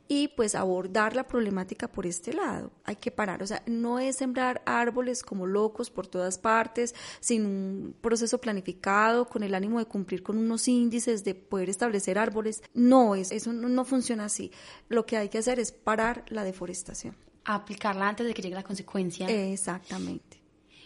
y 0.07 0.29
pues 0.29 0.55
abordar 0.55 1.17
la 1.17 1.27
problemática 1.27 1.89
por 1.91 2.07
este 2.07 2.33
lado. 2.33 2.71
Hay 2.85 2.95
que 2.95 3.11
parar, 3.11 3.43
o 3.43 3.47
sea, 3.47 3.65
no 3.67 3.99
es 3.99 4.17
sembrar 4.17 4.63
árboles 4.67 5.25
como 5.25 5.47
locos 5.47 5.91
por 5.91 6.07
todas 6.07 6.39
partes, 6.39 6.95
sin 7.19 7.45
un 7.45 7.95
proceso 8.01 8.41
planificado, 8.41 9.27
con 9.27 9.43
el 9.43 9.53
ánimo 9.53 9.81
de 9.81 9.87
cumplir 9.87 10.23
con 10.23 10.39
unos 10.39 10.69
índices, 10.69 11.25
de 11.25 11.35
poder 11.35 11.71
establecer 11.71 12.21
árboles. 12.21 12.63
No, 12.73 13.17
es, 13.17 13.33
eso 13.33 13.53
no, 13.53 13.69
no 13.69 13.85
funciona 13.85 14.27
así. 14.27 14.53
Lo 14.89 15.07
que 15.07 15.17
hay 15.17 15.29
que 15.29 15.39
hacer 15.39 15.59
es 15.59 15.73
parar 15.73 16.25
la 16.29 16.45
deforestación. 16.45 17.17
Aplicarla 17.45 18.09
antes 18.09 18.29
de 18.29 18.33
que 18.33 18.43
llegue 18.43 18.55
la 18.55 18.63
consecuencia. 18.63 19.27
Exactamente. 19.29 20.42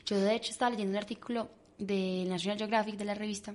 Yo 0.07 0.21
de 0.21 0.37
hecho 0.37 0.53
estaba 0.53 0.71
leyendo 0.71 0.93
un 0.93 0.99
artículo 0.99 1.51
de 1.79 2.25
National 2.29 2.59
Geographic 2.59 2.97
de 2.97 3.05
la 3.05 3.15
revista 3.15 3.55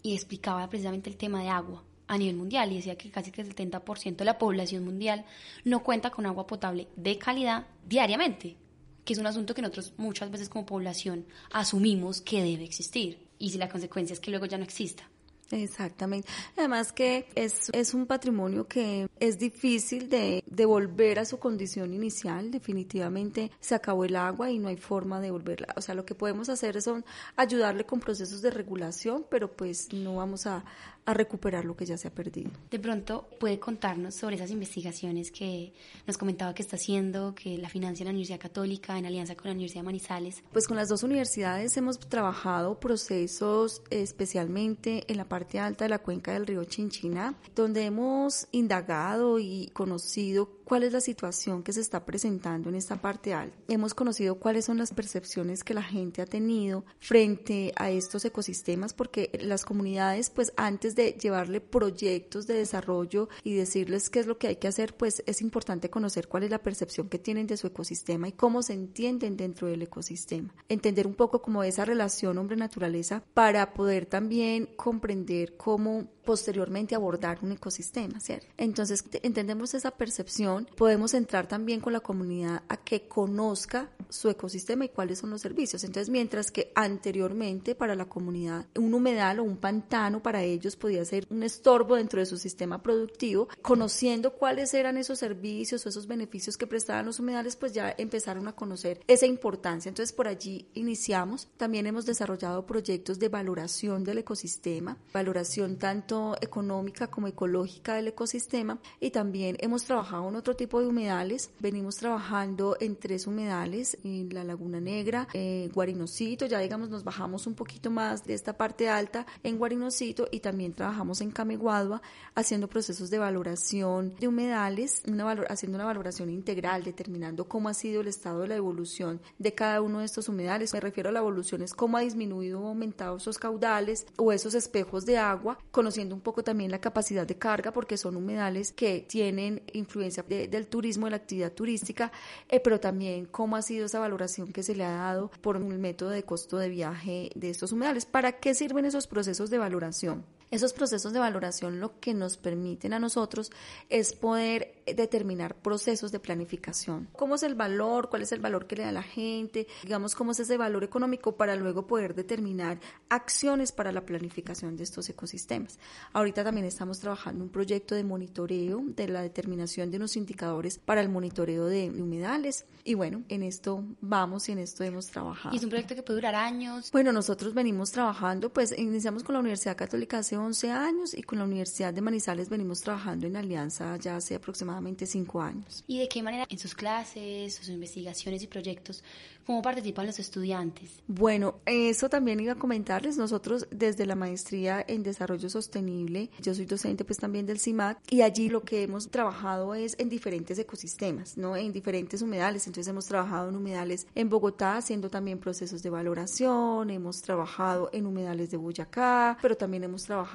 y 0.00 0.14
explicaba 0.14 0.68
precisamente 0.68 1.10
el 1.10 1.16
tema 1.16 1.42
de 1.42 1.48
agua 1.48 1.82
a 2.06 2.18
nivel 2.18 2.36
mundial 2.36 2.70
y 2.70 2.76
decía 2.76 2.96
que 2.96 3.10
casi 3.10 3.32
que 3.32 3.42
el 3.42 3.52
70% 3.52 4.16
de 4.16 4.24
la 4.24 4.38
población 4.38 4.84
mundial 4.84 5.24
no 5.64 5.82
cuenta 5.82 6.10
con 6.10 6.24
agua 6.26 6.46
potable 6.46 6.86
de 6.94 7.18
calidad 7.18 7.66
diariamente, 7.84 8.56
que 9.04 9.12
es 9.12 9.18
un 9.18 9.26
asunto 9.26 9.54
que 9.54 9.62
nosotros 9.62 9.94
muchas 9.96 10.30
veces 10.30 10.48
como 10.48 10.66
población 10.66 11.26
asumimos 11.50 12.20
que 12.20 12.44
debe 12.44 12.62
existir 12.62 13.26
y 13.40 13.50
si 13.50 13.58
la 13.58 13.68
consecuencia 13.68 14.14
es 14.14 14.20
que 14.20 14.30
luego 14.30 14.46
ya 14.46 14.58
no 14.58 14.64
exista. 14.64 15.10
Exactamente. 15.52 16.26
Además 16.56 16.92
que 16.92 17.26
es, 17.34 17.68
es 17.74 17.92
un 17.92 18.06
patrimonio 18.06 18.66
que 18.66 19.08
es 19.20 19.38
difícil 19.38 20.08
de, 20.08 20.42
volver 20.64 21.18
a 21.18 21.26
su 21.26 21.38
condición 21.38 21.92
inicial. 21.92 22.50
Definitivamente 22.50 23.50
se 23.60 23.74
acabó 23.74 24.06
el 24.06 24.16
agua 24.16 24.50
y 24.50 24.58
no 24.58 24.68
hay 24.68 24.78
forma 24.78 25.20
de 25.20 25.30
volverla. 25.30 25.74
O 25.76 25.82
sea, 25.82 25.94
lo 25.94 26.06
que 26.06 26.14
podemos 26.14 26.48
hacer 26.48 26.78
es 26.78 26.88
ayudarle 27.36 27.84
con 27.84 28.00
procesos 28.00 28.40
de 28.40 28.50
regulación, 28.50 29.26
pero 29.28 29.52
pues 29.52 29.92
no 29.92 30.16
vamos 30.16 30.46
a, 30.46 30.64
a 31.04 31.14
recuperar 31.14 31.64
lo 31.64 31.76
que 31.76 31.86
ya 31.86 31.96
se 31.96 32.08
ha 32.08 32.14
perdido. 32.14 32.50
De 32.70 32.78
pronto, 32.78 33.28
¿puede 33.40 33.58
contarnos 33.58 34.14
sobre 34.14 34.36
esas 34.36 34.50
investigaciones 34.50 35.30
que 35.30 35.72
nos 36.06 36.18
comentaba 36.18 36.54
que 36.54 36.62
está 36.62 36.76
haciendo, 36.76 37.34
que 37.34 37.58
la 37.58 37.68
financia 37.68 38.04
la 38.04 38.10
Universidad 38.10 38.40
Católica 38.40 38.98
en 38.98 39.06
alianza 39.06 39.34
con 39.34 39.46
la 39.46 39.52
Universidad 39.52 39.82
de 39.82 39.86
Manizales? 39.86 40.42
Pues 40.52 40.66
con 40.66 40.76
las 40.76 40.88
dos 40.88 41.02
universidades 41.02 41.76
hemos 41.76 41.98
trabajado 41.98 42.78
procesos 42.80 43.82
especialmente 43.90 45.04
en 45.08 45.16
la 45.16 45.28
parte 45.28 45.58
alta 45.58 45.84
de 45.84 45.90
la 45.90 45.98
cuenca 45.98 46.32
del 46.32 46.46
río 46.46 46.64
Chinchina, 46.64 47.34
donde 47.54 47.84
hemos 47.84 48.46
indagado 48.52 49.38
y 49.38 49.70
conocido 49.72 50.62
cuál 50.64 50.84
es 50.84 50.92
la 50.92 51.00
situación 51.00 51.62
que 51.62 51.72
se 51.72 51.80
está 51.80 52.04
presentando 52.04 52.68
en 52.68 52.76
esta 52.76 52.96
parte 52.96 53.34
alta. 53.34 53.56
Hemos 53.68 53.94
conocido 53.94 54.36
cuáles 54.36 54.64
son 54.64 54.78
las 54.78 54.94
percepciones 54.94 55.64
que 55.64 55.74
la 55.74 55.82
gente 55.82 56.22
ha 56.22 56.26
tenido 56.26 56.84
frente 56.98 57.72
a 57.76 57.90
estos 57.90 58.24
ecosistemas, 58.24 58.94
porque 58.94 59.38
las 59.42 59.64
comunidades, 59.64 60.30
pues 60.30 60.52
antes 60.56 60.91
de 60.94 61.12
llevarle 61.12 61.60
proyectos 61.60 62.46
de 62.46 62.54
desarrollo 62.54 63.28
y 63.44 63.54
decirles 63.54 64.10
qué 64.10 64.20
es 64.20 64.26
lo 64.26 64.38
que 64.38 64.48
hay 64.48 64.56
que 64.56 64.68
hacer, 64.68 64.96
pues 64.96 65.22
es 65.26 65.40
importante 65.42 65.90
conocer 65.90 66.28
cuál 66.28 66.44
es 66.44 66.50
la 66.50 66.62
percepción 66.62 67.08
que 67.08 67.18
tienen 67.18 67.46
de 67.46 67.56
su 67.56 67.66
ecosistema 67.66 68.28
y 68.28 68.32
cómo 68.32 68.62
se 68.62 68.74
entienden 68.74 69.36
dentro 69.36 69.68
del 69.68 69.82
ecosistema. 69.82 70.54
Entender 70.68 71.06
un 71.06 71.14
poco 71.14 71.42
como 71.42 71.62
esa 71.62 71.84
relación 71.84 72.38
hombre-naturaleza 72.38 73.22
para 73.34 73.74
poder 73.74 74.06
también 74.06 74.66
comprender 74.76 75.56
cómo 75.56 76.08
posteriormente 76.24 76.94
abordar 76.94 77.38
un 77.42 77.52
ecosistema, 77.52 78.20
¿cierto? 78.20 78.46
Entonces, 78.56 79.04
entendemos 79.22 79.74
esa 79.74 79.90
percepción, 79.90 80.68
podemos 80.76 81.14
entrar 81.14 81.46
también 81.46 81.80
con 81.80 81.92
la 81.92 82.00
comunidad 82.00 82.62
a 82.68 82.76
que 82.76 83.08
conozca 83.08 83.90
su 84.08 84.28
ecosistema 84.28 84.84
y 84.84 84.88
cuáles 84.90 85.18
son 85.18 85.30
los 85.30 85.40
servicios. 85.40 85.84
Entonces, 85.84 86.10
mientras 86.10 86.50
que 86.50 86.70
anteriormente 86.74 87.74
para 87.74 87.94
la 87.94 88.06
comunidad 88.06 88.66
un 88.76 88.94
humedal 88.94 89.40
o 89.40 89.44
un 89.44 89.56
pantano 89.56 90.22
para 90.22 90.42
ellos 90.42 90.76
podía 90.76 91.04
ser 91.04 91.26
un 91.30 91.42
estorbo 91.42 91.96
dentro 91.96 92.20
de 92.20 92.26
su 92.26 92.36
sistema 92.36 92.82
productivo, 92.82 93.48
conociendo 93.62 94.34
cuáles 94.34 94.74
eran 94.74 94.96
esos 94.96 95.18
servicios 95.18 95.84
o 95.84 95.88
esos 95.88 96.06
beneficios 96.06 96.56
que 96.56 96.66
prestaban 96.66 97.06
los 97.06 97.20
humedales, 97.20 97.56
pues 97.56 97.72
ya 97.72 97.94
empezaron 97.96 98.48
a 98.48 98.54
conocer 98.54 99.00
esa 99.06 99.26
importancia. 99.26 99.88
Entonces, 99.88 100.12
por 100.12 100.28
allí 100.28 100.68
iniciamos. 100.74 101.48
También 101.56 101.86
hemos 101.86 102.06
desarrollado 102.06 102.66
proyectos 102.66 103.18
de 103.18 103.28
valoración 103.28 104.04
del 104.04 104.18
ecosistema, 104.18 104.98
valoración 105.12 105.78
tanto 105.78 106.11
económica 106.40 107.06
como 107.06 107.26
ecológica 107.26 107.94
del 107.94 108.08
ecosistema 108.08 108.78
y 109.00 109.10
también 109.10 109.56
hemos 109.60 109.84
trabajado 109.84 110.28
en 110.28 110.36
otro 110.36 110.54
tipo 110.54 110.80
de 110.80 110.86
humedales. 110.86 111.50
Venimos 111.58 111.96
trabajando 111.96 112.76
en 112.80 112.96
tres 112.96 113.26
humedales, 113.26 113.96
en 114.04 114.32
la 114.34 114.44
Laguna 114.44 114.80
Negra, 114.80 115.26
en 115.32 115.70
Guarinocito, 115.70 116.46
ya 116.46 116.58
digamos 116.58 116.90
nos 116.90 117.04
bajamos 117.04 117.46
un 117.46 117.54
poquito 117.54 117.90
más 117.90 118.24
de 118.24 118.34
esta 118.34 118.52
parte 118.52 118.88
alta 118.88 119.26
en 119.42 119.58
Guarinocito 119.58 120.28
y 120.30 120.40
también 120.40 120.72
trabajamos 120.72 121.20
en 121.20 121.30
Cameguadua 121.30 122.02
haciendo 122.34 122.68
procesos 122.68 123.10
de 123.10 123.18
valoración 123.18 124.14
de 124.18 124.28
humedales, 124.28 125.02
una 125.06 125.30
haciendo 125.48 125.76
una 125.76 125.84
valoración 125.84 126.30
integral, 126.30 126.84
determinando 126.84 127.48
cómo 127.48 127.68
ha 127.68 127.74
sido 127.74 128.00
el 128.00 128.08
estado 128.08 128.40
de 128.40 128.48
la 128.48 128.56
evolución 128.56 129.20
de 129.38 129.54
cada 129.54 129.80
uno 129.80 130.00
de 130.00 130.04
estos 130.04 130.28
humedales. 130.28 130.72
Me 130.72 130.80
refiero 130.80 131.08
a 131.08 131.12
la 131.12 131.20
evolución, 131.20 131.62
es 131.62 131.74
cómo 131.74 131.96
ha 131.96 132.00
disminuido 132.00 132.60
o 132.60 132.68
aumentado 132.68 133.16
esos 133.16 133.38
caudales 133.38 134.06
o 134.16 134.32
esos 134.32 134.54
espejos 134.54 135.06
de 135.06 135.18
agua, 135.18 135.58
conociendo 135.70 136.01
un 136.10 136.22
poco 136.22 136.42
también 136.42 136.70
la 136.70 136.80
capacidad 136.80 137.26
de 137.26 137.36
carga 137.36 137.72
porque 137.72 137.98
son 137.98 138.16
humedales 138.16 138.72
que 138.72 139.04
tienen 139.06 139.62
influencia 139.74 140.22
del 140.22 140.66
turismo, 140.66 141.06
de 141.06 141.10
la 141.10 141.16
actividad 141.18 141.52
turística, 141.52 142.10
eh, 142.48 142.60
pero 142.60 142.80
también 142.80 143.26
cómo 143.26 143.56
ha 143.56 143.62
sido 143.62 143.86
esa 143.86 144.00
valoración 144.00 144.52
que 144.52 144.62
se 144.62 144.74
le 144.74 144.84
ha 144.84 144.92
dado 144.92 145.30
por 145.42 145.56
el 145.56 145.78
método 145.78 146.10
de 146.10 146.22
costo 146.22 146.56
de 146.56 146.70
viaje 146.70 147.30
de 147.34 147.50
estos 147.50 147.72
humedales. 147.72 148.06
¿Para 148.06 148.32
qué 148.32 148.54
sirven 148.54 148.86
esos 148.86 149.06
procesos 149.06 149.50
de 149.50 149.58
valoración? 149.58 150.24
Esos 150.52 150.74
procesos 150.74 151.14
de 151.14 151.18
valoración 151.18 151.80
lo 151.80 151.98
que 151.98 152.12
nos 152.12 152.36
permiten 152.36 152.92
a 152.92 152.98
nosotros 152.98 153.50
es 153.88 154.12
poder 154.12 154.82
determinar 154.84 155.54
procesos 155.54 156.12
de 156.12 156.20
planificación. 156.20 157.08
¿Cómo 157.16 157.36
es 157.36 157.42
el 157.42 157.54
valor? 157.54 158.10
¿Cuál 158.10 158.20
es 158.20 158.32
el 158.32 158.40
valor 158.40 158.66
que 158.66 158.76
le 158.76 158.82
da 158.82 158.92
la 158.92 159.02
gente? 159.02 159.66
Digamos, 159.82 160.14
¿cómo 160.14 160.32
es 160.32 160.40
ese 160.40 160.58
valor 160.58 160.84
económico 160.84 161.36
para 161.36 161.56
luego 161.56 161.86
poder 161.86 162.14
determinar 162.14 162.78
acciones 163.08 163.72
para 163.72 163.92
la 163.92 164.04
planificación 164.04 164.76
de 164.76 164.84
estos 164.84 165.08
ecosistemas? 165.08 165.78
Ahorita 166.12 166.44
también 166.44 166.66
estamos 166.66 167.00
trabajando 167.00 167.42
un 167.42 167.50
proyecto 167.50 167.94
de 167.94 168.04
monitoreo 168.04 168.82
de 168.84 169.08
la 169.08 169.22
determinación 169.22 169.90
de 169.90 169.96
unos 169.96 170.18
indicadores 170.18 170.78
para 170.78 171.00
el 171.00 171.08
monitoreo 171.08 171.64
de 171.64 171.88
humedales 171.88 172.66
y 172.84 172.92
bueno, 172.92 173.22
en 173.30 173.42
esto 173.42 173.84
vamos 174.02 174.50
y 174.50 174.52
en 174.52 174.58
esto 174.58 174.84
hemos 174.84 175.06
trabajado. 175.06 175.54
¿Y 175.54 175.58
es 175.58 175.64
un 175.64 175.70
proyecto 175.70 175.94
que 175.94 176.02
puede 176.02 176.18
durar 176.18 176.34
años? 176.34 176.90
Bueno, 176.90 177.10
nosotros 177.10 177.54
venimos 177.54 177.90
trabajando, 177.90 178.52
pues 178.52 178.76
iniciamos 178.76 179.22
con 179.24 179.32
la 179.32 179.40
Universidad 179.40 179.78
Católica 179.78 180.18
hace 180.18 180.41
11 180.42 180.70
años 180.70 181.14
y 181.14 181.22
con 181.22 181.38
la 181.38 181.44
Universidad 181.44 181.94
de 181.94 182.00
Manizales 182.00 182.48
venimos 182.48 182.80
trabajando 182.80 183.26
en 183.26 183.36
alianza 183.36 183.96
ya 183.96 184.16
hace 184.16 184.34
aproximadamente 184.34 185.06
5 185.06 185.40
años. 185.40 185.84
¿Y 185.86 185.98
de 185.98 186.08
qué 186.08 186.22
manera 186.22 186.46
en 186.48 186.58
sus 186.58 186.74
clases, 186.74 187.54
sus 187.54 187.68
investigaciones 187.68 188.42
y 188.42 188.46
proyectos, 188.46 189.02
cómo 189.46 189.62
participan 189.62 190.06
los 190.06 190.18
estudiantes? 190.18 191.02
Bueno, 191.06 191.56
eso 191.66 192.08
también 192.08 192.40
iba 192.40 192.52
a 192.52 192.58
comentarles. 192.58 193.16
Nosotros 193.16 193.66
desde 193.70 194.06
la 194.06 194.14
maestría 194.14 194.84
en 194.86 195.02
desarrollo 195.02 195.48
sostenible, 195.48 196.30
yo 196.40 196.54
soy 196.54 196.66
docente 196.66 197.04
pues 197.04 197.18
también 197.18 197.46
del 197.46 197.60
CIMAC 197.60 197.98
y 198.10 198.22
allí 198.22 198.48
lo 198.48 198.62
que 198.62 198.82
hemos 198.82 199.10
trabajado 199.10 199.74
es 199.74 199.96
en 199.98 200.08
diferentes 200.08 200.58
ecosistemas, 200.58 201.36
¿no? 201.36 201.56
En 201.56 201.72
diferentes 201.72 202.22
humedales. 202.22 202.66
Entonces 202.66 202.90
hemos 202.90 203.06
trabajado 203.06 203.48
en 203.48 203.56
humedales 203.56 204.06
en 204.14 204.28
Bogotá 204.28 204.76
haciendo 204.76 205.10
también 205.10 205.38
procesos 205.38 205.82
de 205.82 205.90
valoración, 205.90 206.90
hemos 206.90 207.22
trabajado 207.22 207.90
en 207.92 208.06
humedales 208.06 208.50
de 208.50 208.56
Boyacá, 208.56 209.38
pero 209.40 209.56
también 209.56 209.84
hemos 209.84 210.04
trabajado 210.04 210.31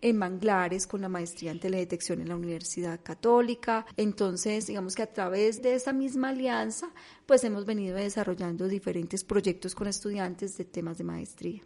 en 0.00 0.16
manglares 0.16 0.86
con 0.86 1.00
la 1.00 1.08
maestría 1.08 1.50
en 1.50 1.60
teledetección 1.60 2.20
en 2.20 2.28
la 2.28 2.36
Universidad 2.36 3.00
Católica. 3.02 3.86
Entonces, 3.96 4.66
digamos 4.66 4.94
que 4.94 5.02
a 5.02 5.12
través 5.12 5.62
de 5.62 5.74
esa 5.74 5.92
misma 5.92 6.30
alianza, 6.30 6.90
pues 7.26 7.44
hemos 7.44 7.66
venido 7.66 7.96
desarrollando 7.96 8.68
diferentes 8.68 9.24
proyectos 9.24 9.74
con 9.74 9.86
estudiantes 9.86 10.56
de 10.56 10.64
temas 10.64 10.98
de 10.98 11.04
maestría. 11.04 11.62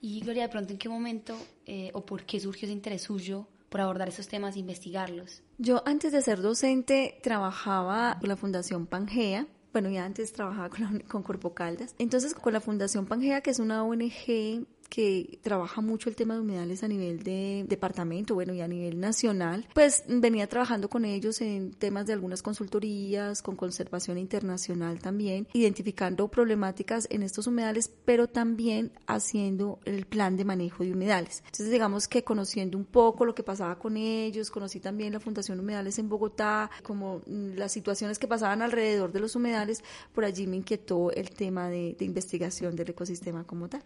Y 0.00 0.20
Gloria, 0.20 0.44
de 0.44 0.48
pronto, 0.48 0.72
¿en 0.72 0.78
qué 0.78 0.88
momento 0.88 1.36
eh, 1.66 1.90
o 1.94 2.04
por 2.04 2.24
qué 2.24 2.40
surgió 2.40 2.66
ese 2.66 2.72
interés 2.72 3.02
suyo 3.02 3.46
por 3.68 3.80
abordar 3.80 4.08
esos 4.08 4.28
temas 4.28 4.56
e 4.56 4.60
investigarlos? 4.60 5.42
Yo 5.58 5.82
antes 5.86 6.12
de 6.12 6.22
ser 6.22 6.40
docente 6.40 7.18
trabajaba 7.22 8.16
con 8.20 8.28
la 8.28 8.36
Fundación 8.36 8.86
Pangea, 8.86 9.46
bueno, 9.72 9.90
ya 9.90 10.04
antes 10.04 10.32
trabajaba 10.32 10.70
con, 10.70 11.00
con 11.00 11.22
Corpo 11.22 11.54
Caldas. 11.54 11.94
Entonces, 11.98 12.34
con 12.34 12.52
la 12.52 12.60
Fundación 12.60 13.06
Pangea, 13.06 13.42
que 13.42 13.50
es 13.50 13.58
una 13.58 13.84
ONG 13.84 14.66
que 14.88 15.38
trabaja 15.42 15.80
mucho 15.80 16.08
el 16.08 16.16
tema 16.16 16.34
de 16.34 16.40
humedales 16.40 16.82
a 16.82 16.88
nivel 16.88 17.22
de 17.22 17.64
departamento, 17.68 18.34
bueno, 18.34 18.54
y 18.54 18.60
a 18.60 18.68
nivel 18.68 18.98
nacional, 19.00 19.66
pues 19.74 20.04
venía 20.08 20.46
trabajando 20.46 20.88
con 20.88 21.04
ellos 21.04 21.40
en 21.40 21.72
temas 21.72 22.06
de 22.06 22.12
algunas 22.12 22.42
consultorías, 22.42 23.42
con 23.42 23.56
conservación 23.56 24.18
internacional 24.18 25.00
también, 25.00 25.46
identificando 25.52 26.28
problemáticas 26.28 27.06
en 27.10 27.22
estos 27.22 27.46
humedales, 27.46 27.90
pero 28.04 28.28
también 28.28 28.92
haciendo 29.06 29.78
el 29.84 30.06
plan 30.06 30.36
de 30.36 30.44
manejo 30.44 30.84
de 30.84 30.92
humedales. 30.92 31.42
Entonces, 31.46 31.70
digamos 31.70 32.08
que 32.08 32.24
conociendo 32.24 32.78
un 32.78 32.84
poco 32.84 33.24
lo 33.24 33.34
que 33.34 33.42
pasaba 33.42 33.78
con 33.78 33.96
ellos, 33.96 34.50
conocí 34.50 34.80
también 34.80 35.12
la 35.12 35.20
Fundación 35.20 35.60
Humedales 35.60 35.98
en 35.98 36.08
Bogotá, 36.08 36.70
como 36.82 37.22
las 37.26 37.72
situaciones 37.72 38.18
que 38.18 38.28
pasaban 38.28 38.62
alrededor 38.62 39.12
de 39.12 39.20
los 39.20 39.36
humedales, 39.36 39.82
por 40.14 40.24
allí 40.24 40.46
me 40.46 40.56
inquietó 40.56 41.10
el 41.10 41.30
tema 41.30 41.68
de, 41.68 41.94
de 41.98 42.04
investigación 42.04 42.76
del 42.76 42.90
ecosistema 42.90 43.44
como 43.44 43.68
tal 43.68 43.84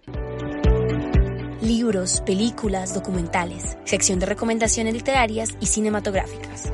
libros, 1.63 2.21
películas, 2.27 2.93
documentales, 2.93 3.79
sección 3.85 4.19
de 4.19 4.27
recomendaciones 4.27 4.95
literarias 4.95 5.51
y 5.61 5.67
cinematográficas. 5.67 6.73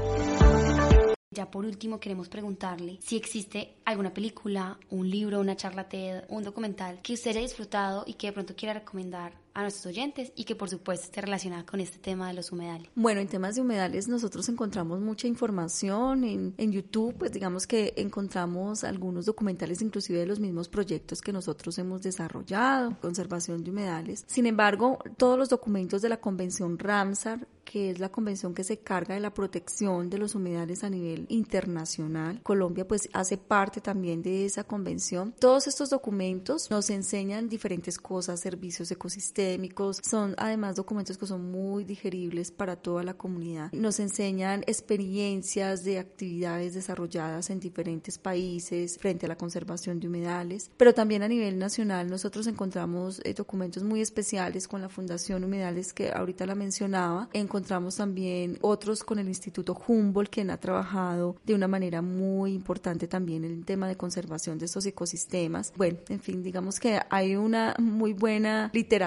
Ya 1.30 1.50
por 1.50 1.66
último 1.66 2.00
queremos 2.00 2.28
preguntarle 2.28 2.98
si 3.00 3.16
existe 3.16 3.76
alguna 3.84 4.12
película, 4.12 4.78
un 4.90 5.08
libro, 5.08 5.40
una 5.40 5.56
charla 5.56 5.88
TED, 5.88 6.24
un 6.28 6.42
documental 6.42 7.00
que 7.02 7.12
usted 7.12 7.30
haya 7.30 7.40
disfrutado 7.40 8.02
y 8.06 8.14
que 8.14 8.28
de 8.28 8.32
pronto 8.32 8.56
quiera 8.56 8.74
recomendar 8.74 9.34
a 9.54 9.62
nuestros 9.62 9.86
oyentes 9.86 10.32
y 10.34 10.44
que 10.44 10.54
por 10.54 10.68
supuesto 10.68 11.06
esté 11.06 11.20
relacionada 11.20 11.64
con 11.66 11.80
este 11.80 11.98
tema 11.98 12.28
de 12.28 12.34
los 12.34 12.52
humedales. 12.52 12.88
Bueno, 12.94 13.20
en 13.20 13.28
temas 13.28 13.54
de 13.54 13.62
humedales 13.62 14.08
nosotros 14.08 14.48
encontramos 14.48 15.00
mucha 15.00 15.26
información 15.26 16.24
en, 16.24 16.54
en 16.56 16.72
YouTube, 16.72 17.14
pues 17.18 17.32
digamos 17.32 17.66
que 17.66 17.94
encontramos 17.96 18.84
algunos 18.84 19.26
documentales 19.26 19.82
inclusive 19.82 20.20
de 20.20 20.26
los 20.26 20.40
mismos 20.40 20.68
proyectos 20.68 21.20
que 21.20 21.32
nosotros 21.32 21.78
hemos 21.78 22.02
desarrollado, 22.02 22.96
conservación 23.00 23.64
de 23.64 23.70
humedales. 23.70 24.24
Sin 24.26 24.46
embargo, 24.46 24.98
todos 25.16 25.38
los 25.38 25.48
documentos 25.48 26.02
de 26.02 26.08
la 26.08 26.20
Convención 26.20 26.78
Ramsar, 26.78 27.46
que 27.64 27.90
es 27.90 27.98
la 27.98 28.10
convención 28.10 28.54
que 28.54 28.64
se 28.64 28.78
carga 28.78 29.14
de 29.14 29.20
la 29.20 29.34
protección 29.34 30.08
de 30.08 30.16
los 30.16 30.34
humedales 30.34 30.84
a 30.84 30.90
nivel 30.90 31.26
internacional, 31.28 32.40
Colombia 32.42 32.88
pues 32.88 33.10
hace 33.12 33.36
parte 33.36 33.82
también 33.82 34.22
de 34.22 34.46
esa 34.46 34.64
convención. 34.64 35.34
Todos 35.38 35.66
estos 35.66 35.90
documentos 35.90 36.70
nos 36.70 36.88
enseñan 36.88 37.48
diferentes 37.48 37.98
cosas, 37.98 38.40
servicios 38.40 38.90
ecosistémicos, 39.54 40.00
son 40.02 40.34
además 40.38 40.76
documentos 40.76 41.18
que 41.18 41.26
son 41.26 41.50
muy 41.50 41.84
digeribles 41.84 42.50
para 42.50 42.76
toda 42.76 43.02
la 43.02 43.14
comunidad. 43.14 43.72
Nos 43.72 44.00
enseñan 44.00 44.62
experiencias 44.66 45.84
de 45.84 45.98
actividades 45.98 46.74
desarrolladas 46.74 47.50
en 47.50 47.60
diferentes 47.60 48.18
países 48.18 48.98
frente 48.98 49.26
a 49.26 49.28
la 49.28 49.36
conservación 49.36 50.00
de 50.00 50.08
humedales, 50.08 50.70
pero 50.76 50.94
también 50.94 51.22
a 51.22 51.28
nivel 51.28 51.58
nacional 51.58 52.08
nosotros 52.10 52.46
encontramos 52.46 53.20
eh, 53.24 53.34
documentos 53.34 53.82
muy 53.82 54.00
especiales 54.00 54.68
con 54.68 54.82
la 54.82 54.88
Fundación 54.88 55.44
Humedales 55.44 55.92
que 55.92 56.10
ahorita 56.10 56.46
la 56.46 56.54
mencionaba, 56.54 57.28
encontramos 57.32 57.96
también 57.96 58.58
otros 58.60 59.04
con 59.04 59.18
el 59.18 59.28
Instituto 59.28 59.78
Humboldt 59.86 60.30
quien 60.30 60.50
ha 60.50 60.58
trabajado 60.58 61.36
de 61.44 61.54
una 61.54 61.68
manera 61.68 62.02
muy 62.02 62.52
importante 62.52 63.08
también 63.08 63.44
el 63.44 63.64
tema 63.64 63.88
de 63.88 63.96
conservación 63.96 64.58
de 64.58 64.66
estos 64.66 64.86
ecosistemas. 64.86 65.72
Bueno, 65.76 65.98
en 66.08 66.20
fin, 66.20 66.42
digamos 66.42 66.80
que 66.80 67.00
hay 67.10 67.36
una 67.36 67.74
muy 67.78 68.12
buena 68.12 68.70
literatura 68.72 68.98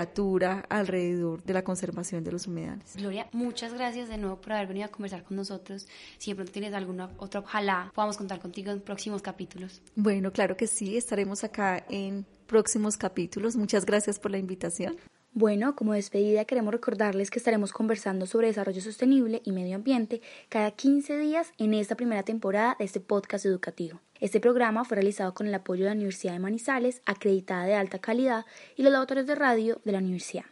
alrededor 0.69 1.43
de 1.43 1.53
la 1.53 1.63
conservación 1.63 2.23
de 2.23 2.31
los 2.31 2.47
humedales. 2.47 2.95
Gloria, 2.95 3.27
muchas 3.31 3.73
gracias 3.73 4.09
de 4.09 4.17
nuevo 4.17 4.39
por 4.39 4.53
haber 4.53 4.67
venido 4.67 4.85
a 4.85 4.89
conversar 4.89 5.23
con 5.23 5.37
nosotros. 5.37 5.87
Si 6.17 6.31
de 6.31 6.35
pronto 6.35 6.51
tienes 6.51 6.73
alguna 6.73 7.09
otra, 7.17 7.41
ojalá 7.41 7.91
podamos 7.93 8.17
contar 8.17 8.39
contigo 8.39 8.71
en 8.71 8.81
próximos 8.81 9.21
capítulos. 9.21 9.81
Bueno, 9.95 10.31
claro 10.31 10.55
que 10.55 10.67
sí, 10.67 10.97
estaremos 10.97 11.43
acá 11.43 11.83
en 11.89 12.25
próximos 12.47 12.97
capítulos. 12.97 13.55
Muchas 13.55 13.85
gracias 13.85 14.19
por 14.19 14.31
la 14.31 14.37
invitación. 14.37 14.97
Bueno, 15.33 15.77
como 15.77 15.93
despedida 15.93 16.43
queremos 16.43 16.73
recordarles 16.73 17.31
que 17.31 17.39
estaremos 17.39 17.71
conversando 17.71 18.25
sobre 18.25 18.47
desarrollo 18.47 18.81
sostenible 18.81 19.41
y 19.45 19.53
medio 19.53 19.77
ambiente 19.77 20.21
cada 20.49 20.71
15 20.71 21.17
días 21.17 21.53
en 21.57 21.73
esta 21.73 21.95
primera 21.95 22.23
temporada 22.23 22.75
de 22.77 22.83
este 22.83 22.99
podcast 22.99 23.45
educativo. 23.45 24.01
Este 24.19 24.41
programa 24.41 24.83
fue 24.83 24.95
realizado 24.95 25.33
con 25.33 25.47
el 25.47 25.53
apoyo 25.53 25.85
de 25.85 25.91
la 25.91 25.95
Universidad 25.95 26.33
de 26.33 26.39
Manizales, 26.39 27.01
acreditada 27.05 27.63
de 27.63 27.75
alta 27.75 27.99
calidad, 27.99 28.45
y 28.75 28.83
los 28.83 28.91
laboratorios 28.91 29.25
de 29.25 29.35
radio 29.35 29.79
de 29.85 29.93
la 29.93 29.99
universidad. 29.99 30.43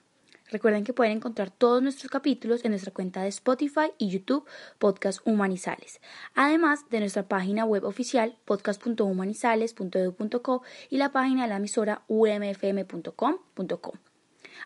Recuerden 0.50 0.86
que 0.86 0.94
pueden 0.94 1.18
encontrar 1.18 1.52
todos 1.52 1.84
nuestros 1.84 2.10
capítulos 2.10 2.64
en 2.64 2.72
nuestra 2.72 2.94
cuenta 2.94 3.22
de 3.22 3.28
Spotify 3.28 3.92
y 3.98 4.08
YouTube 4.08 4.48
Podcast 4.80 5.20
Humanizales, 5.26 6.00
además 6.36 6.90
de 6.90 7.02
nuestra 7.02 7.28
página 7.28 7.66
web 7.66 7.84
oficial 7.84 8.38
podcast.humanizales.edu.co 8.46 10.64
y 10.90 10.98
la 10.98 11.12
página 11.12 11.44
de 11.44 11.50
la 11.50 11.58
emisora 11.58 12.04
umfm.com.co. 12.08 14.00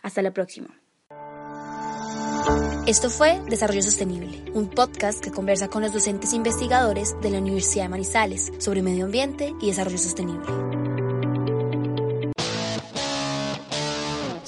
Hasta 0.02 0.22
la 0.22 0.32
próxima. 0.32 0.70
Esto 2.86 3.10
fue 3.10 3.40
Desarrollo 3.50 3.82
Sostenible, 3.82 4.52
un 4.54 4.70
podcast 4.70 5.24
que 5.24 5.32
conversa 5.32 5.70
con 5.70 5.82
los 5.82 5.94
docentes 5.94 6.34
e 6.34 6.36
investigadores 6.36 7.16
de 7.22 7.30
la 7.30 7.38
Universidad 7.38 7.86
de 7.86 7.90
Manizales 7.90 8.52
sobre 8.58 8.82
medio 8.82 9.06
ambiente 9.06 9.54
y 9.62 9.68
desarrollo 9.68 9.98
sostenible. 9.98 11.03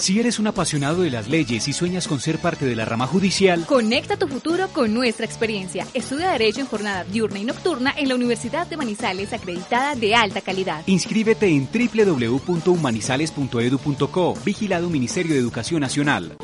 Si 0.05 0.19
eres 0.19 0.37
un 0.37 0.45
apasionado 0.45 1.01
de 1.01 1.09
las 1.09 1.27
leyes 1.27 1.67
y 1.67 1.73
sueñas 1.73 2.07
con 2.07 2.19
ser 2.19 2.37
parte 2.37 2.67
de 2.67 2.75
la 2.75 2.85
rama 2.85 3.07
judicial, 3.07 3.65
conecta 3.65 4.17
tu 4.17 4.27
futuro 4.27 4.67
con 4.67 4.93
nuestra 4.93 5.25
experiencia. 5.25 5.87
Estudia 5.95 6.29
Derecho 6.29 6.59
en 6.59 6.67
jornada 6.67 7.03
diurna 7.05 7.39
y 7.39 7.43
nocturna 7.43 7.91
en 7.97 8.09
la 8.09 8.13
Universidad 8.13 8.67
de 8.67 8.77
Manizales, 8.77 9.33
acreditada 9.33 9.95
de 9.95 10.13
alta 10.13 10.41
calidad. 10.41 10.83
Inscríbete 10.85 11.47
en 11.47 11.67
www.humanizales.edu.co, 11.67 14.37
vigilado 14.45 14.91
Ministerio 14.91 15.33
de 15.33 15.39
Educación 15.39 15.81
Nacional. 15.81 16.37